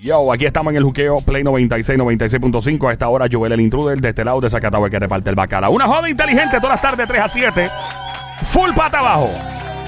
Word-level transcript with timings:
Yo, 0.00 0.32
aquí 0.32 0.46
estamos 0.46 0.70
en 0.70 0.76
el 0.76 0.84
juqueo 0.84 1.20
Play 1.20 1.42
96, 1.42 1.98
96.5. 1.98 2.88
A 2.88 2.92
esta 2.92 3.08
hora, 3.08 3.26
Joel 3.30 3.52
el 3.52 3.60
Intruder 3.60 3.98
de 4.00 4.10
este 4.10 4.24
lado 4.24 4.40
de 4.40 4.48
Zacatau 4.48 4.88
que 4.88 4.98
reparte 4.98 5.28
el 5.30 5.34
bacala. 5.34 5.68
Una 5.70 5.86
joda 5.86 6.08
inteligente 6.08 6.58
todas 6.60 6.74
las 6.74 6.80
tardes, 6.82 7.06
3 7.08 7.20
a 7.20 7.28
7. 7.28 7.70
Full 8.44 8.70
pata 8.76 9.00
abajo. 9.00 9.30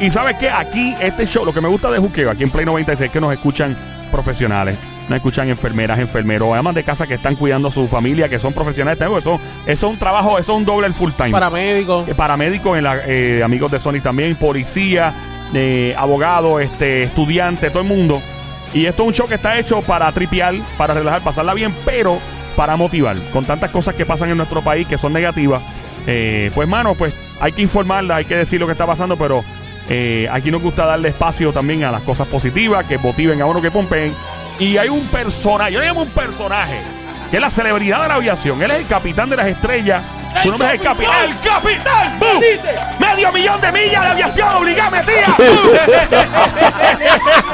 Y 0.01 0.11
sabes 0.11 0.37
qué? 0.37 0.51
Aquí, 0.51 0.95
este 1.01 1.27
show, 1.27 1.45
lo 1.45 1.53
que 1.53 1.61
me 1.61 1.69
gusta 1.69 1.91
de 1.93 1.99
juqueo, 1.99 2.31
aquí 2.31 2.43
en 2.43 2.51
Play 2.51 2.65
96, 2.67 3.07
es 3.09 3.13
que 3.13 3.21
nos 3.21 3.33
escuchan 3.33 3.77
profesionales. 4.11 4.77
Nos 5.09 5.17
escuchan 5.17 5.49
enfermeras, 5.49 5.99
enfermeros, 6.01 6.57
amas 6.57 6.75
de 6.75 6.83
casa 6.83 7.07
que 7.07 7.15
están 7.15 7.37
cuidando 7.37 7.69
a 7.69 7.71
su 7.71 7.87
familia, 7.87 8.29
que 8.29 8.39
son 8.41 8.53
profesionales. 8.53 9.01
Eso, 9.01 9.17
eso 9.19 9.41
es 9.67 9.83
un 9.83 9.99
trabajo, 9.99 10.39
eso 10.39 10.53
es 10.53 10.59
un 10.59 10.65
doble 10.65 10.87
el 10.89 10.95
full 10.95 11.13
time. 11.13 11.31
Paramédico. 11.31 12.05
Eh, 12.09 12.15
paramédicos, 12.15 12.77
en 12.79 12.85
la- 12.85 13.01
eh, 13.07 13.43
amigos 13.45 13.71
de 13.71 13.79
Sony 13.79 14.01
también, 14.03 14.35
policía, 14.37 15.15
eh, 15.55 15.95
abogado, 15.97 16.59
este, 16.59 17.05
estudiante, 17.05 17.71
todo 17.71 17.83
el 17.83 17.89
mundo. 17.89 18.21
Y 18.73 18.87
esto 18.87 19.03
es 19.03 19.09
un 19.09 19.15
show 19.15 19.27
que 19.27 19.35
está 19.35 19.59
hecho 19.59 19.81
para 19.83 20.11
tripear, 20.13 20.55
para 20.79 20.95
relajar, 20.95 21.23
pasarla 21.23 21.55
bien, 21.55 21.75
pero 21.85 22.21
para 22.57 22.77
motivar. 22.77 23.17
Con 23.33 23.45
tantas 23.45 23.71
cosas 23.71 23.95
que 23.95 24.07
pasan 24.07 24.31
en 24.31 24.37
nuestro 24.37 24.63
país 24.63 24.87
que 24.87 24.99
son 24.99 25.13
negativas, 25.13 25.63
eh, 26.07 26.51
pues, 26.55 26.69
mano, 26.69 26.95
pues 26.95 27.15
hay 27.41 27.53
que 27.53 27.63
informarla, 27.63 28.17
hay 28.17 28.25
que 28.25 28.37
decir 28.37 28.61
lo 28.61 28.67
que 28.67 28.73
está 28.73 28.87
pasando, 28.87 29.17
pero 29.17 29.45
eh, 29.89 30.29
aquí 30.31 30.51
nos 30.51 30.63
gusta 30.63 30.87
darle 30.87 31.09
espacio 31.09 31.53
también 31.53 31.85
a 31.85 31.91
las 31.91 32.03
cosas 32.03 32.29
positivas, 32.29 32.87
que 32.87 32.99
motiven 32.99 33.41
a 33.43 33.47
uno, 33.47 33.61
que 33.61 33.71
pompen. 33.71 34.15
Y 34.59 34.77
hay 34.77 34.89
un 34.89 35.07
personaje, 35.07 35.73
yo 35.73 35.81
le 35.81 35.87
llamo 35.87 36.03
un 36.03 36.11
personaje, 36.11 36.83
que 37.31 37.39
es 37.39 37.43
la 37.43 37.51
celebridad 37.51 38.03
de 38.03 38.09
la 38.09 38.15
aviación. 38.15 38.63
Él 38.63 38.71
es 38.71 38.79
el 38.79 38.87
capitán 38.87 39.31
de 39.31 39.37
las 39.37 39.47
estrellas. 39.47 40.03
Su 40.43 40.51
nombre 40.51 40.69
es 40.69 40.75
el 40.75 40.81
capitán. 40.81 41.25
¡El 41.25 41.41
capitán! 41.41 42.19
¡Bum! 42.19 42.41
¡Medio 43.01 43.33
millón 43.33 43.61
de 43.61 43.73
millas 43.73 44.03
de 44.03 44.09
aviación! 44.11 44.49
¡Obligame, 44.57 45.03
tía! 45.03 45.37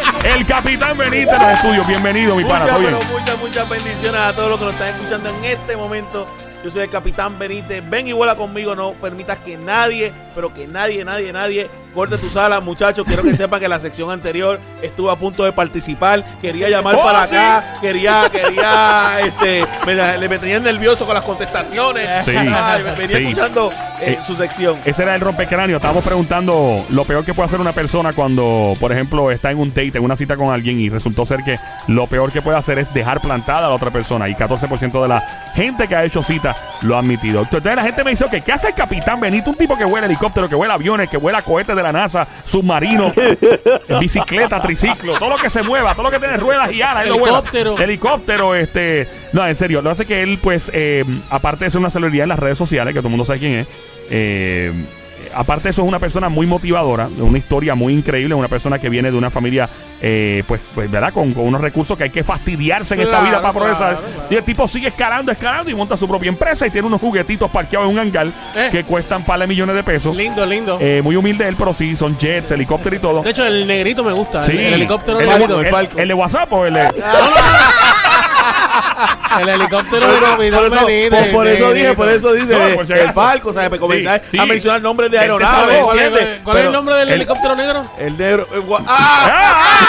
Capitán 0.47 0.97
Benítez 0.97 1.39
de 1.39 1.39
los 1.39 1.49
estudios. 1.49 1.87
Bienvenido, 1.87 2.37
mi 2.37 2.45
pana. 2.45 2.73
Muchas, 2.73 2.79
pero 2.79 3.19
muchas, 3.19 3.39
muchas 3.39 3.69
bendiciones 3.69 4.21
a 4.21 4.33
todos 4.33 4.51
los 4.51 4.59
que 4.59 4.65
nos 4.67 4.75
están 4.75 4.95
escuchando 4.95 5.29
en 5.29 5.45
este 5.45 5.77
momento. 5.77 6.27
Yo 6.63 6.71
soy 6.71 6.85
el 6.85 6.91
Capitán 6.91 7.39
Benítez. 7.39 7.83
Ven 7.89 8.07
y 8.09 8.13
vuela 8.13 8.37
conmigo. 8.37 8.75
No 8.75 8.93
permitas 8.93 9.39
que 9.41 9.57
nadie, 9.57 10.13
pero 10.35 10.55
que 10.55 10.67
nadie, 10.67 11.05
nadie, 11.05 11.33
nadie 11.33 11.69
corte 11.97 12.17
tu 12.19 12.29
sala, 12.29 12.61
muchachos. 12.61 13.05
Quiero 13.07 13.23
que 13.25 13.35
sepan 13.35 13.59
que 13.59 13.69
la 13.69 13.81
sección 13.81 14.11
anterior 14.11 14.61
estuve 14.83 15.11
a 15.11 15.17
punto 15.17 15.45
de 15.45 15.51
participar. 15.53 16.23
Quería 16.43 16.69
llamar 16.69 16.95
Oh, 16.95 17.03
para 17.03 17.27
sí. 17.27 17.35
acá. 17.35 17.65
Quería, 17.81 18.31
quería, 18.31 19.21
este, 19.25 19.65
me, 19.87 19.95
le 20.19 20.29
me 20.29 20.39
tenían 20.39 20.63
nervioso 20.63 21.07
con 21.07 21.15
las 21.15 21.25
contestaciones. 21.25 22.09
Sí. 22.25 22.33
Ay, 22.37 22.83
me- 22.85 22.93
venía 22.93 23.17
Sí. 23.17 23.23
escuchando 23.25 23.73
eh, 24.01 24.13
Eh, 24.13 24.19
su 24.27 24.37
sección. 24.37 24.77
Ese 24.85 25.03
era 25.03 25.15
el 25.15 25.23
rompecráneo. 25.23 25.77
Estábamos 25.77 26.05
preguntando 26.05 26.85
lo 26.91 27.05
peor 27.07 27.25
que 27.25 27.33
puede 27.33 27.47
hacer 27.47 27.61
una 27.61 27.73
persona 27.73 28.13
cuando, 28.13 28.75
por 28.79 28.93
ejemplo, 28.93 29.31
está 29.31 29.51
en 29.51 29.59
un 29.59 29.71
date, 29.71 29.93
en 29.97 30.05
una 30.05 30.17
cita 30.17 30.37
con 30.37 30.53
alguien 30.53 30.79
y 30.79 30.91
resultó 30.91 31.25
ser 31.25 31.43
que 31.45 31.59
lo 31.89 32.07
peor 32.07 32.31
que 32.31 32.43
puede 32.43 32.59
hacer 32.59 32.79
es 32.79 32.93
dejar 32.93 33.23
plantada 33.23 33.61
a 33.67 33.69
la 33.71 33.75
otra 33.75 33.91
persona. 33.91 34.29
Y 34.29 34.35
14% 34.35 35.01
de 35.03 35.09
la 35.09 35.21
gente 35.55 35.89
que 35.89 35.97
ha 35.97 36.05
hecho 36.05 36.23
cita 36.23 36.55
lo 36.83 36.95
ha 36.97 36.99
admitido. 36.99 37.41
Entonces 37.41 37.75
la 37.75 37.83
gente 37.83 38.05
me 38.05 38.11
dice, 38.11 38.27
ok, 38.27 38.35
¿qué 38.45 38.53
hace 38.53 38.69
el 38.69 38.75
capitán 38.75 39.19
Benito? 39.19 39.49
Un 39.51 39.57
tipo 39.57 39.79
que 39.79 39.85
vuela 39.87 40.05
helicóptero, 40.07 40.47
que 40.47 40.55
vuela 40.55 40.75
aviones, 40.75 41.09
que 41.09 41.17
vuela 41.17 41.41
cohetes 41.41 41.75
de 41.75 41.83
la 41.87 41.93
NASA, 41.93 42.27
submarino, 42.45 43.13
bicicleta, 44.01 44.61
triciclo, 44.61 45.19
todo 45.19 45.31
lo 45.31 45.37
que 45.37 45.51
se 45.51 45.63
mueva, 45.63 45.93
todo 45.95 46.05
lo 46.05 46.11
que 46.11 46.19
tiene 46.19 46.37
ruedas 46.37 46.73
y 46.73 46.83
alas. 46.83 47.07
lo. 47.07 47.15
Helicóptero. 47.15 47.79
Helicóptero, 47.79 48.55
este. 48.55 49.09
No, 49.33 49.47
en 49.47 49.57
serio, 49.57 49.83
lo 49.83 49.91
hace 49.91 50.07
que 50.07 50.23
él, 50.23 50.39
pues, 50.43 50.71
eh, 50.75 51.05
aparte 51.31 51.65
de 51.65 51.71
ser 51.71 51.81
una 51.81 51.91
celebridad 51.91 52.25
en 52.25 52.31
las 52.31 52.39
redes 52.39 52.59
sociales, 52.59 52.95
que 52.95 53.01
todo 53.01 53.09
el 53.09 53.13
mundo 53.13 53.25
sabe 53.25 53.39
quién 53.39 53.53
es, 53.55 53.69
eh, 54.11 54.73
aparte 55.37 55.65
de 55.65 55.71
eso 55.71 55.83
es 55.83 55.89
una 55.89 55.99
persona 55.99 56.29
muy 56.29 56.47
motivadora, 56.47 57.09
una 57.19 57.39
historia 57.39 57.75
muy 57.75 57.93
increíble, 57.93 58.35
una 58.35 58.49
persona 58.49 58.79
que 58.79 58.89
viene 58.89 59.11
de 59.11 59.17
una 59.17 59.31
familia, 59.31 59.69
eh, 60.01 60.43
pues, 60.49 60.61
pues, 60.75 60.91
¿verdad? 60.91 61.13
Con, 61.13 61.33
con 61.35 61.45
unos 61.47 61.61
recursos 61.61 61.97
que 61.97 62.05
hay 62.05 62.11
que 62.11 62.25
fastidiarse 62.25 62.95
en 62.95 63.01
esta 63.01 63.21
vida 63.21 63.41
para 63.41 63.53
progresar. 63.53 63.99
claro. 63.99 64.27
Y 64.31 64.35
el 64.35 64.45
tipo 64.45 64.67
sigue 64.69 64.89
escalando, 64.89 65.31
escalando 65.33 65.71
y 65.71 65.75
monta 65.75 65.97
su 65.97 66.09
propia 66.09 66.29
empresa 66.29 66.67
y 66.67 66.71
tiene 66.71 66.87
unos 66.87 67.01
juguetitos 67.01 67.51
parqueados 67.51 67.89
en 67.89 67.93
un 67.95 67.99
hangar 68.01 68.27
Eh. 68.57 68.69
que 68.73 68.85
cuestan 68.85 69.25
par 69.25 69.39
de 69.41 69.47
millones 69.47 69.77
de 69.77 69.83
pesos. 69.83 70.17
Lindo, 70.17 70.45
lindo. 70.47 70.79
Eh, 70.81 71.01
muy 71.03 71.17
humilde 71.17 71.47
él, 71.47 71.57
pero 71.59 71.73
sí, 71.73 71.95
son 71.97 72.17
jets, 72.19 72.51
helicópteros 72.51 72.99
y 72.99 73.03
todo. 73.03 73.23
de 73.23 73.31
hecho, 73.31 73.45
el 73.45 73.67
negrito 73.67 74.03
me 74.03 74.13
gusta. 74.13 74.43
Sí. 74.43 74.53
El, 74.53 74.59
el 74.59 74.75
helicóptero 74.75 75.21
el, 75.21 75.29
el- 75.29 75.65
el 75.65 75.89
el 76.01 76.09
de 76.09 76.15
WhatsApp 76.15 76.53
o 76.53 76.67
el 76.67 76.75
de... 76.75 76.89
El 79.41 79.49
helicóptero 79.49 80.07
de 80.11 80.19
por 80.19 80.43
eso- 80.45 80.87
Benítez. 80.87 81.11
por- 81.27 81.33
por 81.33 81.47
eso 81.47 81.73
dije, 81.73 81.95
por 81.95 82.09
eso 82.09 82.33
dice 82.33 82.53
No, 82.57 82.67
eh, 82.67 82.75
por 82.75 82.87
si 82.87 82.93
el. 82.95 83.13
Falco, 83.13 83.53
¿sabes? 83.53 83.69
Para 83.69 83.81
comenzar 83.81 84.23
Sí, 84.31 84.39
a 84.39 84.43
sí. 84.43 84.49
mencionar 84.49 84.81
nombres 84.83 85.11
de 85.11 85.19
Gente 85.19 85.33
aeronaves. 85.33 85.79
¿Cuál, 85.83 85.99
es, 85.99 86.41
cuál 86.43 86.57
es 86.59 86.65
el 86.65 86.73
nombre 86.73 86.95
del 86.97 87.09
el- 87.09 87.15
helicóptero 87.15 87.55
negro? 87.57 87.85
El 87.99 88.17
negro. 88.17 88.47
eh, 88.55 88.59
gua- 88.67 88.83
¡Ah! 88.87 89.57
¡Ah! 89.61 89.89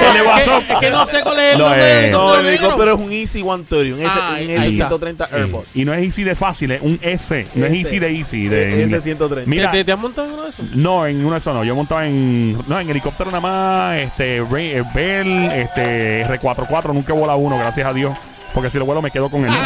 el 0.00 0.12
de 0.14 0.18
Es 0.42 0.64
que, 0.66 0.72
es 0.72 0.78
que 0.80 0.90
no 0.90 1.06
sé 1.06 1.20
cuál 1.22 1.38
es 1.40 1.52
el 1.52 1.58
No, 1.58 1.64
nombre 1.68 1.82
eh. 1.90 1.94
del 2.02 2.12
No, 2.12 2.18
helicóptero 2.34 2.38
el 2.38 2.44
negro. 2.46 2.66
helicóptero 2.66 2.94
es 2.94 3.00
un 3.00 3.12
Easy 3.12 3.42
130, 3.42 4.04
un, 4.04 4.06
Ah, 4.10 4.28
un 4.30 4.36
ahí 4.36 4.72
está. 4.78 4.86
S-130 4.86 5.28
Airbus. 5.32 5.76
Y 5.76 5.84
no 5.84 5.92
es 5.94 6.02
easy 6.02 6.24
de 6.24 6.34
fácil, 6.34 6.70
es 6.72 6.80
un 6.82 6.98
S. 7.02 7.46
No 7.54 7.66
es 7.66 7.72
Este. 7.72 7.78
easy 7.82 7.98
de 7.98 8.10
easy. 8.18 8.48
De, 8.48 8.82
inglés. 8.82 9.04
S-130. 9.06 9.42
Mira, 9.46 9.70
¿Te, 9.70 9.78
te, 9.78 9.84
te 9.84 9.92
has 9.92 9.98
montado 9.98 10.28
en 10.28 10.34
uno 10.34 10.42
de 10.44 10.50
esos? 10.50 10.70
no, 10.74 11.06
en 11.06 11.20
uno 11.20 11.32
de 11.32 11.38
esos 11.38 11.54
no. 11.54 11.64
Yo 11.64 11.72
he 11.72 11.76
montado 11.76 12.02
en. 12.02 12.58
No, 12.66 12.80
en 12.80 12.88
helicóptero 12.90 13.30
nada 13.30 13.40
más. 13.40 13.98
Este, 13.98 14.36
eh, 14.38 14.84
Bell, 14.94 15.44
este, 15.52 16.24
R44. 16.26 16.92
Nunca 16.92 17.12
he 17.12 17.16
volado 17.16 17.38
uno, 17.38 17.56
gracias 17.58 17.71
a 17.80 17.92
Dios. 17.92 18.16
Porque 18.54 18.68
si 18.70 18.78
lo 18.78 18.84
vuelo 18.84 19.00
me 19.00 19.10
quedo 19.10 19.30
con 19.30 19.44
él. 19.46 19.50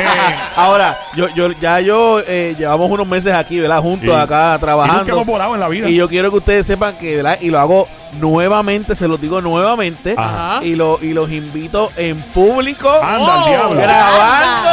Eh, 0.00 0.34
Ahora, 0.56 0.98
yo, 1.14 1.28
yo, 1.34 1.50
ya 1.52 1.80
yo 1.80 2.20
eh, 2.26 2.54
llevamos 2.58 2.90
unos 2.90 3.06
meses 3.06 3.34
aquí, 3.34 3.58
¿verdad? 3.58 3.80
Juntos 3.80 4.08
acá 4.16 4.22
y 4.22 4.52
nunca 4.52 4.58
trabajando. 4.58 5.12
hemos 5.12 5.26
volado 5.26 5.54
en 5.54 5.60
la 5.60 5.68
vida. 5.68 5.88
Y 5.88 5.96
yo 5.96 6.08
quiero 6.08 6.30
que 6.30 6.38
ustedes 6.38 6.66
sepan 6.66 6.96
que, 6.96 7.16
¿verdad? 7.16 7.36
Y 7.40 7.50
lo 7.50 7.58
hago 7.60 7.88
nuevamente, 8.20 8.94
se 8.94 9.06
los 9.08 9.20
digo 9.20 9.40
nuevamente. 9.42 10.14
Ajá. 10.16 10.60
Y, 10.64 10.74
lo, 10.76 10.98
y 11.02 11.12
los 11.12 11.30
invito 11.30 11.90
en 11.96 12.22
público. 12.22 12.90
Anda 13.02 13.42
Oh, 13.44 13.48
diablo. 13.48 13.80
grabando. 13.82 14.70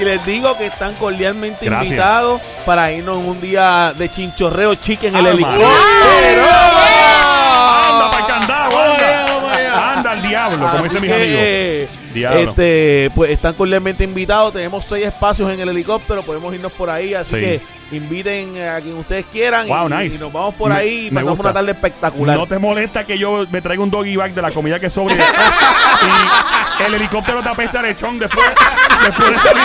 Y 0.00 0.04
les 0.04 0.24
digo 0.26 0.56
que 0.58 0.66
están 0.66 0.94
cordialmente 0.94 1.66
Gracias. 1.66 1.86
invitados 1.86 2.40
para 2.66 2.90
irnos 2.90 3.18
en 3.18 3.26
un 3.28 3.40
día 3.40 3.92
de 3.96 4.10
chinchorreo 4.10 4.74
chique 4.76 5.08
en 5.08 5.16
el 5.16 5.26
helicóptero. 5.26 5.68
Diablo, 10.48 10.70
como 10.70 10.84
dicen 10.84 11.02
mis 11.02 11.12
amigos. 11.12 11.90
Diablo. 12.14 12.38
Este, 12.40 13.10
pues 13.14 13.30
están 13.30 13.54
cordialmente 13.54 14.04
invitados. 14.04 14.52
Tenemos 14.52 14.84
seis 14.84 15.06
espacios 15.06 15.50
en 15.52 15.60
el 15.60 15.68
helicóptero. 15.68 16.22
Podemos 16.22 16.54
irnos 16.54 16.72
por 16.72 16.88
ahí. 16.90 17.14
Así 17.14 17.34
Sí. 17.34 17.40
que 17.40 17.62
inviten 17.92 18.60
a 18.62 18.80
quien 18.80 18.96
ustedes 18.96 19.26
quieran. 19.26 19.66
Wow, 19.68 19.88
y, 19.88 19.92
nice. 20.04 20.16
y 20.16 20.18
nos 20.18 20.32
vamos 20.32 20.54
por 20.54 20.70
Me- 20.70 20.76
ahí 20.76 21.06
y 21.06 21.10
me 21.10 21.16
pasamos 21.20 21.36
gusta. 21.38 21.50
una 21.50 21.54
tarde 21.54 21.70
espectacular. 21.72 22.36
No 22.36 22.46
te 22.46 22.58
molesta 22.58 23.04
que 23.04 23.18
yo 23.18 23.46
me 23.50 23.60
traiga 23.62 23.82
un 23.82 23.90
doggy 23.90 24.16
bag 24.16 24.34
de 24.34 24.42
la 24.42 24.50
comida 24.50 24.78
que 24.80 24.90
sobre 24.90 25.14
y 25.14 25.18
el 26.86 26.94
helicóptero 26.94 27.42
te 27.42 27.48
apesta 27.48 27.80
a 27.80 27.82
lechón 27.82 28.18
después, 28.18 28.44
después, 29.04 29.30
de 29.30 29.36
salir, 29.36 29.62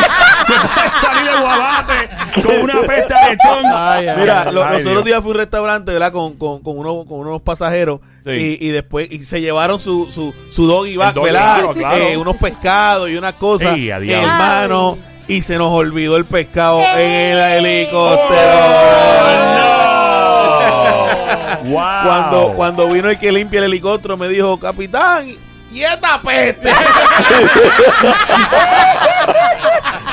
después 0.47 0.74
de 0.74 1.07
salir 1.07 1.31
de 1.31 1.40
guabate 1.41 2.09
con 2.41 2.62
una 2.62 2.74
apesta 2.79 3.16
a 3.25 3.29
lechón. 3.29 3.66
Ay, 3.66 4.07
ay, 4.07 4.18
Mira, 4.19 4.44
ay. 4.47 4.53
lo- 4.53 4.63
Ay, 4.66 4.78
los 4.78 4.85
otros 4.88 5.06
días 5.06 5.22
fui 5.22 5.29
a 5.29 5.34
un 5.34 5.38
restaurante, 5.38 5.91
¿verdad? 5.91 6.12
Con, 6.12 6.34
con, 6.38 6.62
con, 6.62 6.78
unos, 6.78 7.06
con 7.07 7.19
unos 7.19 7.41
pasajeros. 7.41 8.00
Sí. 8.25 8.57
Y, 8.62 8.68
y 8.68 8.69
después 8.72 9.12
y 9.12 9.25
se 9.25 9.41
llevaron 9.41 9.79
su, 9.79 10.09
su, 10.12 10.34
su 10.52 10.66
doggy 10.66 10.96
bag, 10.97 11.13
doggy, 11.13 11.25
¿verdad? 11.25 11.56
claro, 11.56 11.73
claro. 11.73 11.97
Eh, 11.97 12.18
unos 12.18 12.38
pescados 12.38 13.09
y 13.09 13.18
unas 13.18 13.34
cosas. 13.34 13.75
Diablo. 13.75 14.12
hermano. 14.13 14.97
Y 15.28 15.41
se 15.41 15.57
nos 15.57 15.72
olvidó 15.72 16.18
el 16.18 16.25
pescado 16.25 16.81
en 16.81 17.09
el 17.38 17.66
helicóptero. 17.66 18.41
¡Oh, 19.56 21.07
no! 21.63 21.69
¡Wow! 21.69 22.03
Cuando, 22.03 22.53
cuando 22.56 22.88
vino 22.90 23.09
el 23.09 23.18
que 23.18 23.31
limpia 23.31 23.59
el 23.59 23.66
helicóptero, 23.66 24.18
me 24.18 24.28
dijo, 24.28 24.59
capitán, 24.59 25.25
¿y 25.73 25.84
esta 25.84 26.22
peste? 26.22 26.69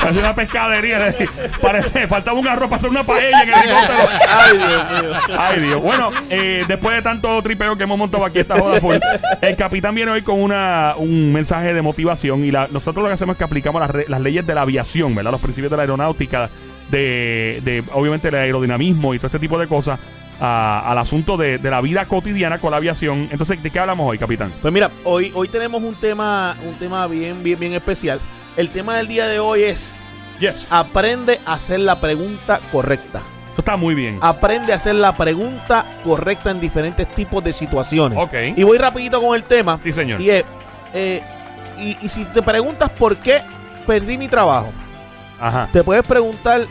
Parece 0.01 0.19
una 0.19 0.33
pescadería. 0.35 1.15
Parece, 1.61 2.07
faltaba 2.07 2.39
un 2.39 2.47
arroz 2.47 2.69
para 2.69 2.77
hacer 2.79 2.89
una 2.89 3.03
paella 3.03 3.43
en 3.43 3.49
el 3.53 3.59
helicóptero. 3.59 4.09
Ay, 4.29 4.57
Dios 4.57 5.01
mío. 5.01 5.37
Ay, 5.39 5.59
Dios. 5.59 5.81
Bueno, 5.81 6.11
eh, 6.29 6.63
después 6.67 6.95
de 6.95 7.01
tanto 7.01 7.41
tripeo 7.43 7.75
que 7.77 7.83
hemos 7.83 7.97
montado 7.97 8.25
aquí 8.25 8.39
esta 8.39 8.59
joda 8.59 8.79
full, 8.81 8.95
el 9.41 9.55
capitán 9.55 9.93
viene 9.93 10.11
hoy 10.11 10.21
con 10.23 10.41
una, 10.41 10.95
un 10.97 11.31
mensaje 11.31 11.73
de 11.73 11.81
motivación 11.81 12.43
y 12.45 12.51
la, 12.51 12.67
nosotros 12.69 13.03
lo 13.03 13.09
que 13.09 13.13
hacemos 13.13 13.35
es 13.35 13.37
que 13.37 13.43
aplicamos 13.43 13.79
las, 13.81 13.91
re- 13.91 14.05
las 14.07 14.21
leyes 14.21 14.45
de 14.45 14.55
la 14.55 14.61
aviación, 14.61 15.13
¿verdad? 15.13 15.31
Los 15.31 15.41
principios 15.41 15.69
de 15.69 15.77
la 15.77 15.83
aeronáutica, 15.83 16.49
de, 16.89 17.61
de 17.63 17.83
obviamente 17.93 18.29
el 18.29 18.35
aerodinamismo 18.35 19.13
y 19.13 19.17
todo 19.19 19.27
este 19.27 19.39
tipo 19.39 19.57
de 19.59 19.67
cosas 19.67 19.99
a- 20.41 20.83
al 20.91 20.97
asunto 20.97 21.37
de, 21.37 21.57
de 21.59 21.69
la 21.69 21.79
vida 21.81 22.05
cotidiana 22.05 22.57
con 22.57 22.71
la 22.71 22.77
aviación. 22.77 23.29
Entonces, 23.31 23.61
¿de 23.61 23.69
qué 23.69 23.79
hablamos 23.79 24.09
hoy, 24.09 24.17
capitán? 24.17 24.51
Pues 24.61 24.73
mira, 24.73 24.89
hoy, 25.03 25.31
hoy 25.35 25.47
tenemos 25.47 25.81
un 25.83 25.95
tema, 25.95 26.57
un 26.67 26.73
tema 26.75 27.07
bien, 27.07 27.43
bien, 27.43 27.59
bien 27.59 27.73
especial. 27.73 28.19
El 28.57 28.69
tema 28.71 28.97
del 28.97 29.07
día 29.07 29.27
de 29.27 29.39
hoy 29.39 29.63
es 29.63 29.99
Yes. 30.39 30.67
aprende 30.71 31.39
a 31.45 31.53
hacer 31.53 31.79
la 31.79 32.01
pregunta 32.01 32.59
correcta. 32.71 33.21
Esto 33.49 33.61
está 33.61 33.77
muy 33.77 33.93
bien. 33.93 34.17
Aprende 34.21 34.73
a 34.73 34.77
hacer 34.77 34.95
la 34.95 35.15
pregunta 35.15 35.85
correcta 36.03 36.49
en 36.51 36.59
diferentes 36.59 37.07
tipos 37.09 37.43
de 37.43 37.53
situaciones. 37.53 38.17
Ok. 38.17 38.33
Y 38.55 38.63
voy 38.63 38.77
rapidito 38.77 39.21
con 39.21 39.35
el 39.35 39.43
tema. 39.43 39.79
Sí, 39.83 39.91
señor. 39.91 40.19
Y 40.19 40.29
es, 40.31 40.45
eh, 40.93 41.21
y, 41.79 41.97
y 42.01 42.09
si 42.09 42.25
te 42.25 42.41
preguntas 42.41 42.89
por 42.89 43.17
qué 43.17 43.41
perdí 43.85 44.17
mi 44.17 44.27
trabajo, 44.27 44.71
Ajá. 45.39 45.67
te 45.71 45.83
puedes 45.83 46.05
preguntar 46.07 46.61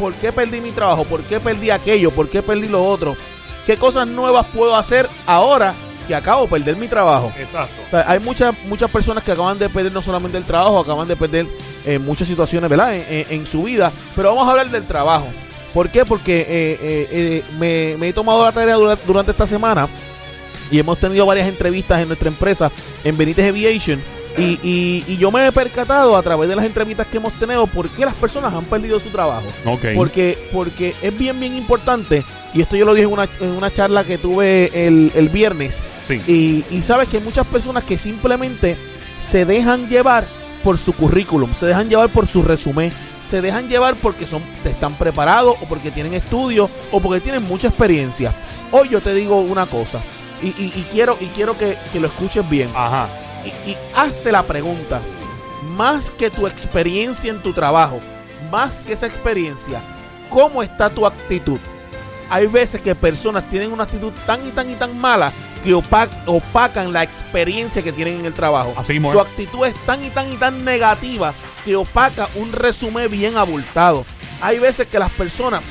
por 0.00 0.14
qué 0.14 0.32
perdí 0.32 0.60
mi 0.60 0.72
trabajo, 0.72 1.04
por 1.04 1.22
qué 1.22 1.38
perdí 1.38 1.70
aquello, 1.70 2.10
por 2.10 2.28
qué 2.28 2.42
perdí 2.42 2.66
lo 2.68 2.84
otro, 2.84 3.16
qué 3.66 3.76
cosas 3.76 4.08
nuevas 4.08 4.46
puedo 4.52 4.74
hacer 4.74 5.08
ahora 5.26 5.74
que 6.08 6.14
acabo 6.14 6.42
de 6.44 6.48
perder 6.50 6.76
mi 6.76 6.88
trabajo. 6.88 7.30
Exacto. 7.38 7.74
O 7.86 7.90
sea, 7.90 8.04
hay 8.08 8.18
muchas 8.18 8.54
muchas 8.66 8.90
personas 8.90 9.22
que 9.22 9.30
acaban 9.30 9.58
de 9.58 9.68
perder 9.68 9.92
no 9.92 10.02
solamente 10.02 10.38
el 10.38 10.44
trabajo, 10.44 10.80
acaban 10.80 11.06
de 11.06 11.14
perder 11.14 11.46
eh, 11.86 11.98
muchas 12.00 12.26
situaciones, 12.26 12.68
¿verdad? 12.68 12.94
En, 12.96 13.04
en- 13.08 13.26
en 13.30 13.46
su 13.46 13.62
vida. 13.62 13.92
Pero 14.16 14.30
vamos 14.30 14.48
a 14.48 14.50
hablar 14.52 14.70
del 14.70 14.86
trabajo. 14.86 15.28
¿Por 15.72 15.88
qué? 15.90 16.04
Porque 16.04 16.40
eh, 16.40 17.08
eh, 17.12 17.44
me, 17.58 17.96
me 17.96 18.08
he 18.08 18.12
tomado 18.12 18.42
la 18.44 18.50
tarea 18.50 18.74
dura- 18.74 18.98
durante 19.06 19.30
esta 19.30 19.46
semana 19.46 19.86
y 20.70 20.78
hemos 20.80 20.98
tenido 20.98 21.26
varias 21.26 21.46
entrevistas 21.46 22.00
en 22.00 22.08
nuestra 22.08 22.28
empresa, 22.28 22.72
en 23.04 23.16
Benítez 23.16 23.48
Aviation. 23.48 24.02
Y, 24.42 24.58
y- 24.62 25.04
y 25.08 25.16
yo 25.16 25.30
me 25.30 25.46
he 25.46 25.52
percatado 25.52 26.16
a 26.16 26.22
través 26.22 26.48
de 26.48 26.56
las 26.56 26.64
entrevistas 26.64 27.06
que 27.06 27.16
hemos 27.18 27.32
tenido 27.34 27.66
por 27.66 27.88
qué 27.90 28.04
las 28.04 28.14
personas 28.14 28.52
han 28.54 28.64
perdido 28.64 28.98
su 29.00 29.08
trabajo. 29.10 29.46
Porque, 29.94 30.48
porque 30.52 30.94
es 31.02 31.16
bien, 31.16 31.38
bien 31.40 31.56
importante. 31.56 32.24
Y 32.54 32.60
esto 32.62 32.76
yo 32.76 32.84
lo 32.84 32.94
dije 32.94 33.06
en 33.06 33.12
una, 33.12 33.28
en 33.40 33.50
una 33.50 33.72
charla 33.72 34.04
que 34.04 34.18
tuve 34.18 34.70
el, 34.86 35.12
el 35.14 35.28
viernes. 35.28 35.82
Sí. 36.08 36.20
Y, 36.26 36.64
y 36.76 36.82
sabes 36.82 37.08
que 37.08 37.18
hay 37.18 37.22
muchas 37.22 37.46
personas 37.46 37.84
que 37.84 37.96
simplemente 37.98 38.76
se 39.20 39.44
dejan 39.44 39.88
llevar 39.88 40.26
por 40.64 40.76
su 40.78 40.92
currículum, 40.92 41.54
se 41.54 41.66
dejan 41.66 41.88
llevar 41.88 42.08
por 42.10 42.26
su 42.26 42.42
resumen, 42.42 42.92
se 43.26 43.40
dejan 43.40 43.68
llevar 43.68 43.94
porque 43.96 44.26
son, 44.26 44.42
están 44.64 44.94
preparados 44.98 45.56
o 45.62 45.66
porque 45.66 45.90
tienen 45.90 46.12
estudios 46.14 46.68
o 46.90 47.00
porque 47.00 47.20
tienen 47.20 47.42
mucha 47.44 47.68
experiencia. 47.68 48.34
Hoy 48.72 48.88
yo 48.88 49.00
te 49.00 49.14
digo 49.14 49.38
una 49.40 49.66
cosa 49.66 50.00
y, 50.42 50.48
y- 50.48 50.72
y 50.76 50.86
quiero, 50.92 51.16
y 51.20 51.26
quiero 51.26 51.56
que, 51.56 51.78
que 51.92 52.00
lo 52.00 52.08
escuches 52.08 52.48
bien. 52.50 52.70
Ajá. 52.74 53.08
Y, 53.44 53.70
y 53.70 53.76
hazte 53.94 54.32
la 54.32 54.42
pregunta, 54.42 55.00
más 55.76 56.10
que 56.10 56.30
tu 56.30 56.46
experiencia 56.46 57.30
en 57.30 57.42
tu 57.42 57.52
trabajo, 57.52 58.00
más 58.50 58.76
que 58.78 58.92
esa 58.92 59.06
experiencia, 59.06 59.80
¿cómo 60.28 60.62
está 60.62 60.90
tu 60.90 61.06
actitud? 61.06 61.58
Hay 62.28 62.46
veces 62.46 62.80
que 62.80 62.94
personas 62.94 63.48
tienen 63.50 63.72
una 63.72 63.84
actitud 63.84 64.12
tan 64.26 64.46
y 64.46 64.50
tan 64.50 64.70
y 64.70 64.74
tan 64.74 64.96
mala 64.98 65.32
que 65.64 65.74
opa- 65.74 66.08
opacan 66.26 66.92
la 66.92 67.02
experiencia 67.02 67.82
que 67.82 67.92
tienen 67.92 68.20
en 68.20 68.26
el 68.26 68.32
trabajo. 68.32 68.72
Así 68.76 68.98
Su 69.12 69.20
actitud 69.20 69.66
es 69.66 69.74
tan 69.84 70.02
y 70.04 70.10
tan 70.10 70.32
y 70.32 70.36
tan 70.36 70.64
negativa 70.64 71.34
que 71.64 71.76
opaca 71.76 72.28
un 72.36 72.52
resumen 72.52 73.10
bien 73.10 73.36
abultado. 73.36 74.06
Hay 74.40 74.58
veces 74.58 74.86
que 74.86 74.98
las 74.98 75.10
personas, 75.10 75.62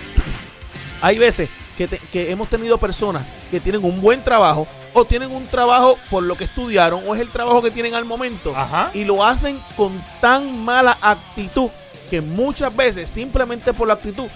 hay 1.02 1.18
veces 1.18 1.50
que, 1.78 1.88
te- 1.88 1.98
que 2.00 2.30
hemos 2.32 2.50
tenido 2.50 2.78
personas 2.78 3.24
que 3.50 3.60
tienen 3.60 3.84
un 3.84 4.00
buen 4.02 4.24
trabajo 4.24 4.68
o 4.94 5.06
tienen 5.06 5.32
un 5.32 5.48
trabajo 5.48 5.98
por 6.10 6.24
lo 6.24 6.36
que 6.36 6.44
estudiaron 6.46 7.04
o 7.08 7.16
es 7.16 7.22
el 7.22 7.30
trabajo 7.30 7.62
que 7.62 7.72
tienen 7.72 7.94
al 7.96 8.06
momento 8.06 8.56
Ajá. 8.56 8.90
y 8.94 9.04
lo 9.04 9.24
hacen 9.24 9.60
con 9.76 10.04
tan 10.22 10.64
mala 10.64 10.98
actitud 11.02 11.70
que 12.10 12.22
muchas 12.22 12.76
veces 12.76 13.08
simplemente 13.10 13.74
por 13.74 13.88
la 13.88 13.94
actitud 13.96 14.28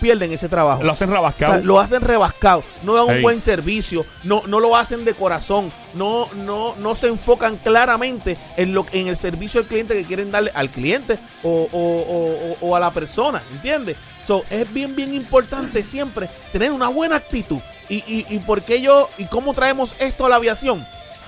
pierden 0.00 0.32
ese 0.32 0.48
trabajo. 0.48 0.82
Lo 0.82 0.90
hacen 0.90 1.08
O 1.10 1.12
rabascado. 1.12 1.52
sea, 1.54 1.62
lo 1.62 1.78
hacen 1.78 2.02
rebascado, 2.02 2.64
no 2.82 2.94
dan 2.96 3.16
un 3.16 3.22
buen 3.22 3.40
servicio, 3.40 4.04
no, 4.24 4.42
no 4.48 4.58
lo 4.58 4.74
hacen 4.76 5.04
de 5.04 5.14
corazón, 5.14 5.72
no, 5.94 6.28
no, 6.44 6.74
no 6.76 6.94
se 6.96 7.06
enfocan 7.06 7.56
claramente 7.56 8.36
en 8.56 8.74
lo 8.74 8.84
en 8.90 9.06
el 9.06 9.16
servicio 9.16 9.60
al 9.60 9.66
cliente 9.68 9.94
que 9.94 10.04
quieren 10.04 10.32
darle 10.32 10.50
al 10.54 10.70
cliente 10.70 11.20
o, 11.44 11.68
o- 11.70 11.78
o- 12.02 12.52
o- 12.52 12.56
o 12.68 12.76
a 12.76 12.80
la 12.80 12.90
persona, 12.90 13.44
¿entiendes? 13.52 13.96
So, 14.26 14.44
es 14.50 14.70
bien, 14.72 14.96
bien 14.96 15.14
importante 15.14 15.84
siempre 15.84 16.28
tener 16.52 16.72
una 16.72 16.88
buena 16.88 17.14
actitud. 17.16 17.60
Y, 17.92 17.96
y, 18.06 18.26
y 18.34 18.38
por 18.38 18.62
qué 18.62 18.80
yo, 18.80 19.10
y 19.18 19.26
cómo 19.26 19.52
traemos 19.52 19.94
esto 19.98 20.24
a 20.24 20.30
la 20.30 20.36
aviación. 20.36 20.86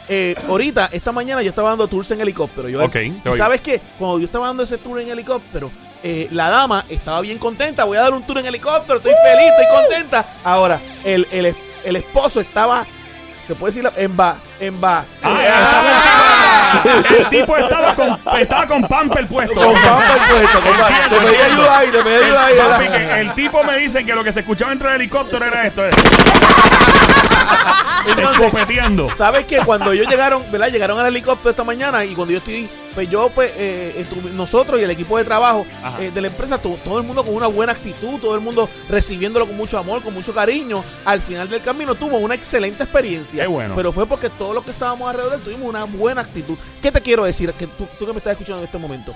Eh, 0.08 0.34
ahorita, 0.48 0.88
esta 0.92 1.12
mañana 1.12 1.42
yo 1.42 1.50
estaba 1.50 1.68
dando 1.68 1.86
tours 1.88 2.10
en 2.10 2.22
helicóptero. 2.22 2.70
Yo, 2.70 2.82
Ok, 2.82 2.92
te 2.92 3.08
y 3.08 3.32
sabes 3.36 3.60
qué, 3.60 3.82
cuando 3.98 4.18
yo 4.18 4.24
estaba 4.24 4.46
dando 4.46 4.62
ese 4.62 4.78
tour 4.78 4.98
en 4.98 5.10
helicóptero, 5.10 5.70
eh, 6.02 6.26
la 6.30 6.48
dama 6.48 6.86
estaba 6.88 7.20
bien 7.20 7.38
contenta. 7.38 7.84
Voy 7.84 7.98
a 7.98 8.02
dar 8.02 8.14
un 8.14 8.26
tour 8.26 8.38
en 8.38 8.46
helicóptero, 8.46 8.96
estoy 8.96 9.12
feliz, 9.12 9.50
estoy 9.58 9.76
contenta. 9.76 10.26
Ahora, 10.42 10.80
el, 11.04 11.28
el, 11.30 11.54
el 11.84 11.96
esposo 11.96 12.40
estaba, 12.40 12.86
se 13.46 13.54
puede 13.54 13.74
decir, 13.74 13.90
en 13.96 14.18
va, 14.18 14.38
en 14.58 14.82
va. 14.82 15.04
Ah, 15.22 16.43
el 17.18 17.28
tipo 17.28 17.56
estaba 17.56 17.94
con, 17.94 18.18
estaba 18.38 18.66
con 18.66 18.82
pamper 18.82 19.26
puesto. 19.26 19.54
Con 19.54 19.74
pamper 19.74 20.18
puesto. 20.30 20.58
Te 21.10 21.20
pedí 21.20 21.36
ayuda 21.36 21.78
ahí, 21.78 21.88
te 21.90 22.02
pedí 22.02 22.24
ayuda 22.24 22.46
ahí. 22.46 22.54
papi, 22.56 22.84
¿verdad? 22.88 23.14
que 23.14 23.20
el 23.20 23.34
tipo 23.34 23.62
me 23.64 23.78
dice 23.78 24.04
que 24.04 24.14
lo 24.14 24.24
que 24.24 24.32
se 24.32 24.40
escuchaba 24.40 24.72
entre 24.72 24.88
el 24.90 24.94
helicóptero 24.96 25.44
era 25.44 25.66
esto. 25.66 25.84
era- 25.84 25.96
Entonces, 28.06 28.32
Escopeteando. 28.40 29.08
¿Sabes 29.16 29.46
que 29.46 29.58
Cuando 29.58 29.92
ellos 29.92 30.06
llegaron, 30.08 30.42
¿verdad? 30.50 30.68
Llegaron 30.68 30.98
al 30.98 31.06
helicóptero 31.06 31.50
esta 31.50 31.64
mañana 31.64 32.04
y 32.04 32.14
cuando 32.14 32.32
yo 32.32 32.38
estoy, 32.38 32.68
pues 32.94 33.10
yo, 33.10 33.30
pues, 33.34 33.52
eh, 33.56 34.06
nosotros 34.34 34.80
y 34.80 34.84
el 34.84 34.90
equipo 34.90 35.18
de 35.18 35.24
trabajo 35.24 35.66
eh, 36.00 36.10
de 36.12 36.20
la 36.20 36.28
empresa, 36.28 36.58
to- 36.58 36.78
todo 36.84 36.98
el 36.98 37.04
mundo 37.06 37.24
con 37.24 37.34
una 37.34 37.46
buena 37.48 37.72
actitud, 37.72 38.20
todo 38.20 38.34
el 38.34 38.40
mundo 38.40 38.68
recibiéndolo 38.88 39.46
con 39.46 39.56
mucho 39.56 39.76
amor, 39.78 40.02
con 40.02 40.14
mucho 40.14 40.32
cariño. 40.32 40.82
Al 41.04 41.20
final 41.20 41.48
del 41.48 41.60
camino 41.62 41.94
tuvo 41.94 42.18
una 42.18 42.34
excelente 42.34 42.84
experiencia. 42.84 43.42
Qué 43.44 43.48
bueno. 43.48 43.74
Pero 43.76 43.90
fue 43.92 44.06
porque 44.06 44.30
todos 44.30 44.54
los 44.54 44.64
que 44.64 44.70
estábamos 44.70 45.08
alrededor 45.10 45.40
tuvimos 45.40 45.68
una 45.68 45.84
buena 45.84 46.20
actitud. 46.20 46.56
¿Qué 46.80 46.92
te 46.92 47.00
quiero 47.00 47.24
decir? 47.24 47.52
Que 47.54 47.66
tú, 47.66 47.86
tú 47.98 48.06
que 48.06 48.12
me 48.12 48.18
estás 48.18 48.32
escuchando 48.32 48.60
en 48.60 48.66
este 48.66 48.78
momento, 48.78 49.12